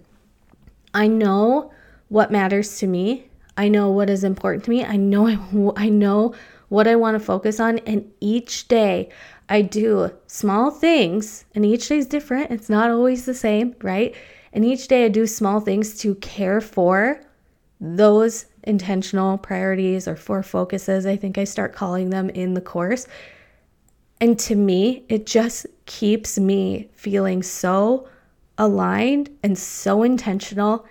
I 0.94 1.08
know 1.08 1.72
what 2.10 2.32
matters 2.32 2.78
to 2.78 2.86
me. 2.86 3.30
I 3.58 3.68
know 3.68 3.90
what 3.90 4.12
is 4.12 4.24
important 4.24 4.63
to 4.66 4.70
me. 4.70 4.86
I 4.86 4.96
know 4.96 5.74
I, 5.76 5.90
know 5.90 6.36
what 6.70 6.88
I 6.88 6.96
want 6.96 7.16
to 7.16 7.26
focus 7.26 7.60
on 7.60 7.80
and 7.80 8.08
each 8.20 8.68
day 8.68 9.10
I 9.50 9.63
do 9.63 10.12
small 10.28 10.70
things 10.70 11.46
and 11.56 11.66
each 11.66 11.88
day 11.90 11.98
is 11.98 12.06
different. 12.06 12.52
It's 12.52 12.70
not 12.70 12.92
always 12.92 13.26
the 13.26 13.34
same, 13.34 13.76
right? 13.82 14.13
And 14.54 14.63
each 14.63 14.88
day 14.88 15.06
I 15.06 15.10
do 15.10 15.26
small 15.26 15.60
things 15.60 15.98
to 16.02 16.13
care 16.16 16.62
for 16.62 17.20
those 17.82 18.46
intentional 18.62 19.40
priorities 19.40 20.08
or 20.08 20.16
four 20.16 20.44
focuses, 20.44 21.08
I 21.08 21.16
think 21.16 21.40
I 21.40 21.44
start 21.44 21.74
calling 21.74 22.12
them 22.12 22.30
in 22.30 22.54
the 22.54 22.62
course. 22.62 23.08
And 24.19 24.39
to 24.39 24.56
me, 24.56 25.03
it 25.10 25.25
just 25.25 25.67
keeps 25.86 26.39
me 26.39 26.89
feeling 26.93 27.43
so 27.43 28.08
aligned 28.58 29.30
and 29.43 29.58
so 29.58 30.03
intentional 30.03 30.86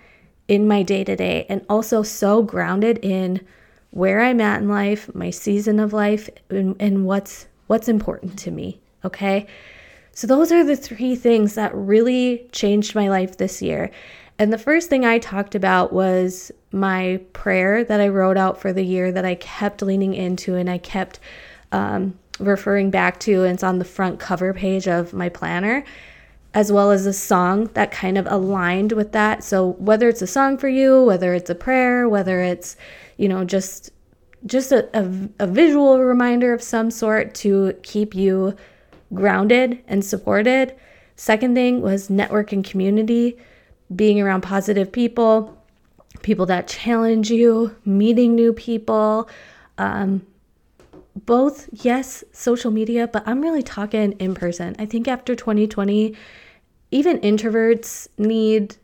in 0.47 0.67
my 0.67 0.81
day 0.81 1.03
to 1.03 1.15
day, 1.15 1.45
and 1.49 1.65
also 1.67 2.03
so 2.03 2.41
grounded 2.41 2.99
in 2.99 3.45
where 3.91 4.21
I'm 4.21 4.39
at 4.39 4.61
in 4.61 4.69
life, 4.69 5.13
my 5.13 5.29
season 5.29 5.79
of 5.79 5.91
life, 5.91 6.29
and, 6.49 6.75
and 6.79 7.05
what's 7.05 7.47
what's 7.67 7.89
important 7.89 8.39
to 8.39 8.51
me. 8.51 8.79
Okay. 9.03 9.45
So, 10.13 10.25
those 10.25 10.51
are 10.51 10.63
the 10.63 10.75
three 10.75 11.15
things 11.15 11.55
that 11.55 11.75
really 11.75 12.47
changed 12.51 12.95
my 12.95 13.09
life 13.09 13.37
this 13.37 13.61
year. 13.61 13.91
And 14.39 14.53
the 14.53 14.57
first 14.57 14.89
thing 14.89 15.05
I 15.05 15.19
talked 15.19 15.53
about 15.53 15.91
was 15.91 16.51
my 16.71 17.19
prayer 17.33 17.83
that 17.83 17.99
I 17.99 18.07
wrote 18.07 18.37
out 18.37 18.59
for 18.59 18.71
the 18.71 18.83
year 18.83 19.11
that 19.11 19.25
I 19.25 19.35
kept 19.35 19.81
leaning 19.81 20.13
into 20.13 20.55
and 20.55 20.69
I 20.69 20.77
kept 20.77 21.19
um, 21.71 22.17
referring 22.39 22.91
back 22.91 23.19
to. 23.21 23.43
And 23.43 23.53
it's 23.53 23.63
on 23.63 23.79
the 23.79 23.85
front 23.85 24.19
cover 24.19 24.53
page 24.53 24.87
of 24.87 25.13
my 25.13 25.29
planner, 25.29 25.83
as 26.53 26.71
well 26.71 26.91
as 26.91 27.05
a 27.05 27.13
song 27.13 27.65
that 27.73 27.91
kind 27.91 28.17
of 28.17 28.27
aligned 28.27 28.91
with 28.93 29.11
that. 29.11 29.43
So, 29.43 29.71
whether 29.73 30.09
it's 30.09 30.21
a 30.21 30.27
song 30.27 30.57
for 30.57 30.69
you, 30.69 31.03
whether 31.03 31.33
it's 31.33 31.49
a 31.49 31.55
prayer, 31.55 32.07
whether 32.07 32.41
it's, 32.41 32.75
you 33.17 33.27
know, 33.29 33.43
just 33.43 33.91
just 34.45 34.71
a, 34.71 34.87
a, 34.97 35.29
a 35.39 35.47
visual 35.47 35.99
reminder 35.99 36.53
of 36.53 36.61
some 36.61 36.91
sort 36.91 37.33
to 37.33 37.73
keep 37.83 38.13
you 38.15 38.55
grounded 39.13 39.83
and 39.87 40.03
supported. 40.03 40.75
Second 41.15 41.55
thing 41.55 41.81
was 41.81 42.09
network 42.09 42.51
and 42.51 42.63
community, 42.63 43.37
being 43.95 44.21
around 44.21 44.41
positive 44.41 44.91
people, 44.91 45.57
people 46.21 46.45
that 46.45 46.67
challenge 46.67 47.31
you, 47.31 47.75
meeting 47.85 48.35
new 48.35 48.53
people. 48.53 49.29
Um, 49.77 50.25
both, 51.25 51.69
yes, 51.71 52.23
social 52.31 52.71
media, 52.71 53.07
but 53.07 53.23
I'm 53.25 53.41
really 53.41 53.63
talking 53.63 54.13
in 54.13 54.35
person. 54.35 54.75
I 54.79 54.85
think 54.85 55.07
after 55.07 55.35
2020, 55.35 56.15
even 56.91 57.19
introverts 57.19 58.07
need 58.17 58.77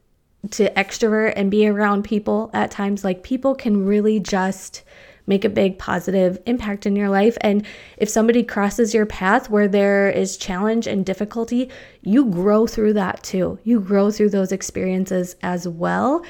to 0.52 0.70
extrovert 0.72 1.34
and 1.36 1.50
be 1.50 1.68
around 1.68 2.04
people 2.04 2.50
at 2.54 2.72
times. 2.72 3.04
Like 3.04 3.24
people 3.24 3.56
can 3.56 3.86
really 3.86 4.20
just 4.20 4.84
make 5.26 5.46
a 5.46 5.50
big 5.50 5.80
positive 5.80 6.38
impact 6.46 6.86
in 6.86 6.96
your 6.96 7.08
life. 7.08 7.38
And 7.42 7.66
if 7.98 8.10
somebody 8.10 8.44
crosses 8.44 8.94
your 8.94 9.06
path 9.06 9.50
where 9.50 9.70
there 9.70 10.10
is 10.10 10.36
challenge 10.36 10.86
and 10.86 11.06
difficulty, 11.06 11.70
you 12.02 12.26
grow 12.26 12.68
through 12.68 12.94
that 12.94 13.24
too. 13.24 13.58
You 13.64 13.80
grow 13.80 14.12
through 14.12 14.32
those 14.32 14.52
experiences 14.52 15.38
as 15.42 15.66
well. 15.66 16.26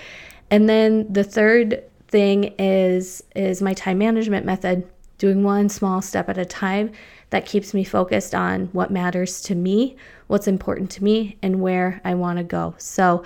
And 0.51 0.69
then 0.69 1.11
the 1.11 1.23
third 1.23 1.83
thing 2.07 2.53
is 2.59 3.23
is 3.35 3.59
my 3.59 3.73
time 3.73 3.97
management 3.97 4.45
method, 4.45 4.87
doing 5.23 5.41
one 5.41 5.69
small 5.69 6.01
step 6.01 6.27
at 6.27 6.37
a 6.37 6.43
time 6.43 6.91
that 7.29 7.45
keeps 7.45 7.73
me 7.73 7.81
focused 7.81 8.35
on 8.35 8.65
what 8.73 8.91
matters 8.91 9.39
to 9.39 9.55
me, 9.55 9.95
what's 10.27 10.49
important 10.49 10.91
to 10.91 11.01
me, 11.01 11.37
and 11.41 11.61
where 11.61 12.01
I 12.03 12.13
want 12.13 12.39
to 12.39 12.43
go. 12.43 12.75
So, 12.77 13.23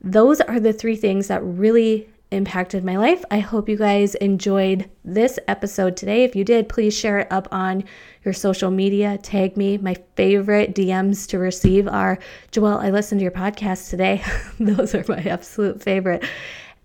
those 0.00 0.40
are 0.40 0.60
the 0.60 0.72
three 0.72 0.94
things 0.94 1.26
that 1.26 1.42
really 1.42 2.08
impacted 2.30 2.84
my 2.84 2.96
life. 2.96 3.24
I 3.32 3.40
hope 3.40 3.68
you 3.68 3.76
guys 3.76 4.14
enjoyed 4.14 4.88
this 5.04 5.40
episode 5.48 5.96
today. 5.96 6.22
If 6.22 6.36
you 6.36 6.44
did, 6.44 6.68
please 6.68 6.96
share 6.96 7.18
it 7.18 7.32
up 7.32 7.48
on 7.50 7.82
your 8.24 8.32
social 8.32 8.70
media. 8.70 9.18
Tag 9.18 9.56
me. 9.56 9.76
My 9.76 9.96
favorite 10.14 10.72
DMs 10.72 11.26
to 11.30 11.40
receive 11.40 11.88
are 11.88 12.20
Joelle, 12.52 12.80
I 12.80 12.90
listened 12.90 13.18
to 13.18 13.24
your 13.24 13.32
podcast 13.32 13.90
today. 13.90 14.22
Those 14.60 14.94
are 14.94 15.04
my 15.08 15.22
absolute 15.24 15.82
favorite 15.82 16.22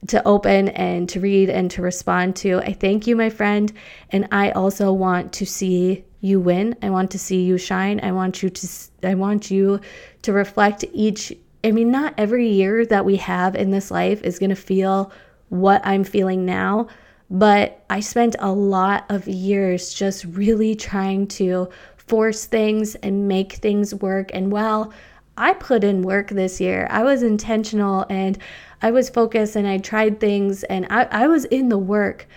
to 0.08 0.26
open 0.28 0.70
and 0.70 1.08
to 1.10 1.20
read 1.20 1.50
and 1.50 1.70
to 1.72 1.82
respond 1.82 2.36
to. 2.38 2.60
I 2.60 2.74
thank 2.74 3.08
you, 3.08 3.16
my 3.16 3.30
friend. 3.30 3.72
And 4.12 4.28
I 4.32 4.52
also 4.52 4.92
want 4.94 5.34
to 5.34 5.46
see 5.46 6.04
you 6.22 6.40
win. 6.40 6.76
I 6.82 6.90
want 6.90 7.12
to 7.12 7.20
see 7.20 7.44
you 7.44 7.58
shine. 7.58 8.00
I 8.04 8.12
want 8.12 8.42
you 8.42 8.50
to 8.50 8.68
I 9.04 9.16
want 9.16 9.52
you 9.52 9.80
to 10.24 10.34
reflect 10.34 10.84
each 10.94 11.34
I 11.64 11.72
mean, 11.72 11.90
not 11.90 12.14
every 12.18 12.48
year 12.48 12.86
that 12.86 13.06
we 13.06 13.16
have 13.16 13.56
in 13.56 13.72
this 13.72 13.90
life 13.90 14.22
is 14.22 14.38
going 14.38 14.52
to 14.52 14.56
feel 14.56 15.12
what 15.50 15.82
I'm 15.84 16.04
feeling 16.04 16.46
now. 16.46 16.88
But 17.32 17.84
I 17.90 18.02
spent 18.02 18.36
a 18.38 18.52
lot 18.52 19.06
of 19.10 19.28
years 19.28 19.92
just 19.92 20.26
really 20.26 20.76
trying 20.76 21.26
to 21.28 21.70
force 21.98 22.46
things 22.46 22.94
and 22.96 23.28
make 23.28 23.54
things 23.54 23.96
work. 23.96 24.30
And 24.32 24.52
while 24.52 24.94
I 25.38 25.54
put 25.54 25.84
in 25.84 26.02
work 26.02 26.30
this 26.30 26.62
year, 26.62 26.88
I 26.90 27.04
was 27.04 27.24
intentional 27.24 28.06
and 28.10 28.38
I 28.82 28.92
was 28.92 29.10
focused 29.10 29.56
and 29.56 29.68
I 29.68 29.78
tried 29.78 30.20
things 30.20 30.64
and 30.64 30.88
I, 30.90 31.04
I 31.12 31.28
was 31.28 31.46
in 31.46 31.70
the 31.70 31.78
work. 31.78 32.28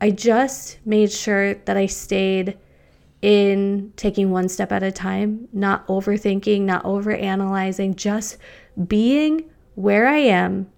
I 0.00 0.10
just 0.10 0.78
made 0.86 1.10
sure 1.12 1.54
that 1.54 1.76
I 1.76 1.86
stayed 1.86 2.56
in 3.20 3.92
taking 3.96 4.30
one 4.30 4.48
step 4.48 4.70
at 4.70 4.82
a 4.82 4.92
time, 4.92 5.48
not 5.52 5.86
overthinking, 5.88 6.62
not 6.62 6.84
overanalyzing, 6.84 7.96
just 7.96 8.38
being 8.86 9.50
where 9.74 10.06
I 10.06 10.18
am 10.18 10.70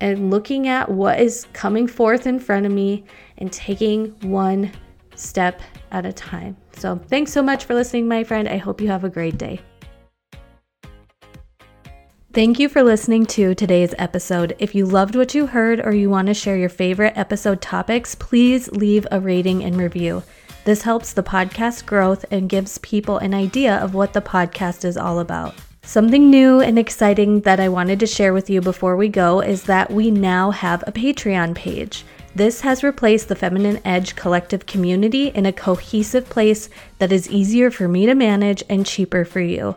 and 0.00 0.30
looking 0.30 0.68
at 0.68 0.90
what 0.90 1.18
is 1.18 1.46
coming 1.52 1.86
forth 1.86 2.26
in 2.26 2.38
front 2.38 2.66
of 2.66 2.72
me 2.72 3.04
and 3.38 3.52
taking 3.52 4.10
one 4.20 4.70
step 5.14 5.60
at 5.90 6.06
a 6.06 6.12
time. 6.12 6.56
So, 6.76 6.96
thanks 7.08 7.32
so 7.32 7.42
much 7.42 7.64
for 7.64 7.74
listening, 7.74 8.06
my 8.06 8.22
friend. 8.22 8.48
I 8.48 8.58
hope 8.58 8.80
you 8.80 8.88
have 8.88 9.04
a 9.04 9.08
great 9.08 9.38
day. 9.38 9.60
Thank 12.34 12.58
you 12.58 12.68
for 12.68 12.82
listening 12.82 13.24
to 13.26 13.54
today's 13.54 13.94
episode. 13.96 14.54
If 14.58 14.74
you 14.74 14.84
loved 14.84 15.16
what 15.16 15.34
you 15.34 15.46
heard 15.46 15.80
or 15.80 15.94
you 15.94 16.10
want 16.10 16.28
to 16.28 16.34
share 16.34 16.58
your 16.58 16.68
favorite 16.68 17.16
episode 17.16 17.62
topics, 17.62 18.14
please 18.14 18.70
leave 18.70 19.06
a 19.10 19.18
rating 19.18 19.64
and 19.64 19.78
review. 19.78 20.22
This 20.66 20.82
helps 20.82 21.14
the 21.14 21.22
podcast 21.22 21.86
growth 21.86 22.26
and 22.30 22.50
gives 22.50 22.76
people 22.78 23.16
an 23.16 23.32
idea 23.32 23.76
of 23.78 23.94
what 23.94 24.12
the 24.12 24.20
podcast 24.20 24.84
is 24.84 24.98
all 24.98 25.20
about. 25.20 25.54
Something 25.82 26.28
new 26.28 26.60
and 26.60 26.78
exciting 26.78 27.40
that 27.40 27.60
I 27.60 27.70
wanted 27.70 27.98
to 28.00 28.06
share 28.06 28.34
with 28.34 28.50
you 28.50 28.60
before 28.60 28.94
we 28.94 29.08
go 29.08 29.40
is 29.40 29.62
that 29.62 29.90
we 29.90 30.10
now 30.10 30.50
have 30.50 30.84
a 30.86 30.92
Patreon 30.92 31.54
page. 31.54 32.04
This 32.34 32.60
has 32.60 32.84
replaced 32.84 33.28
the 33.28 33.36
Feminine 33.36 33.80
Edge 33.86 34.16
collective 34.16 34.66
community 34.66 35.28
in 35.28 35.46
a 35.46 35.52
cohesive 35.52 36.28
place 36.28 36.68
that 36.98 37.10
is 37.10 37.30
easier 37.30 37.70
for 37.70 37.88
me 37.88 38.04
to 38.04 38.14
manage 38.14 38.62
and 38.68 38.84
cheaper 38.84 39.24
for 39.24 39.40
you. 39.40 39.76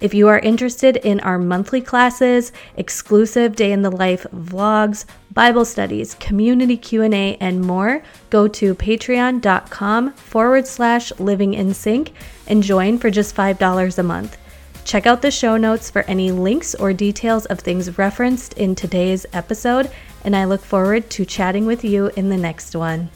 If 0.00 0.12
you 0.12 0.28
are 0.28 0.38
interested 0.38 0.96
in 0.96 1.20
our 1.20 1.38
monthly 1.38 1.80
classes, 1.80 2.52
exclusive 2.76 3.56
day 3.56 3.72
in 3.72 3.82
the 3.82 3.90
life 3.90 4.26
vlogs, 4.34 5.06
Bible 5.32 5.64
studies, 5.64 6.14
community 6.14 6.76
Q&A, 6.76 7.36
and 7.36 7.62
more, 7.62 8.02
go 8.30 8.46
to 8.48 8.74
patreon.com 8.74 10.12
forward 10.12 10.66
slash 10.66 11.18
living 11.18 11.54
in 11.54 11.72
sync 11.72 12.12
and 12.46 12.62
join 12.62 12.98
for 12.98 13.10
just 13.10 13.34
$5 13.34 13.98
a 13.98 14.02
month. 14.02 14.36
Check 14.84 15.06
out 15.06 15.20
the 15.20 15.30
show 15.30 15.56
notes 15.56 15.90
for 15.90 16.02
any 16.02 16.30
links 16.30 16.74
or 16.74 16.92
details 16.92 17.46
of 17.46 17.58
things 17.58 17.98
referenced 17.98 18.52
in 18.52 18.74
today's 18.74 19.26
episode, 19.32 19.90
and 20.24 20.36
I 20.36 20.44
look 20.44 20.62
forward 20.62 21.10
to 21.10 21.24
chatting 21.24 21.66
with 21.66 21.84
you 21.84 22.10
in 22.16 22.28
the 22.28 22.36
next 22.36 22.76
one. 22.76 23.10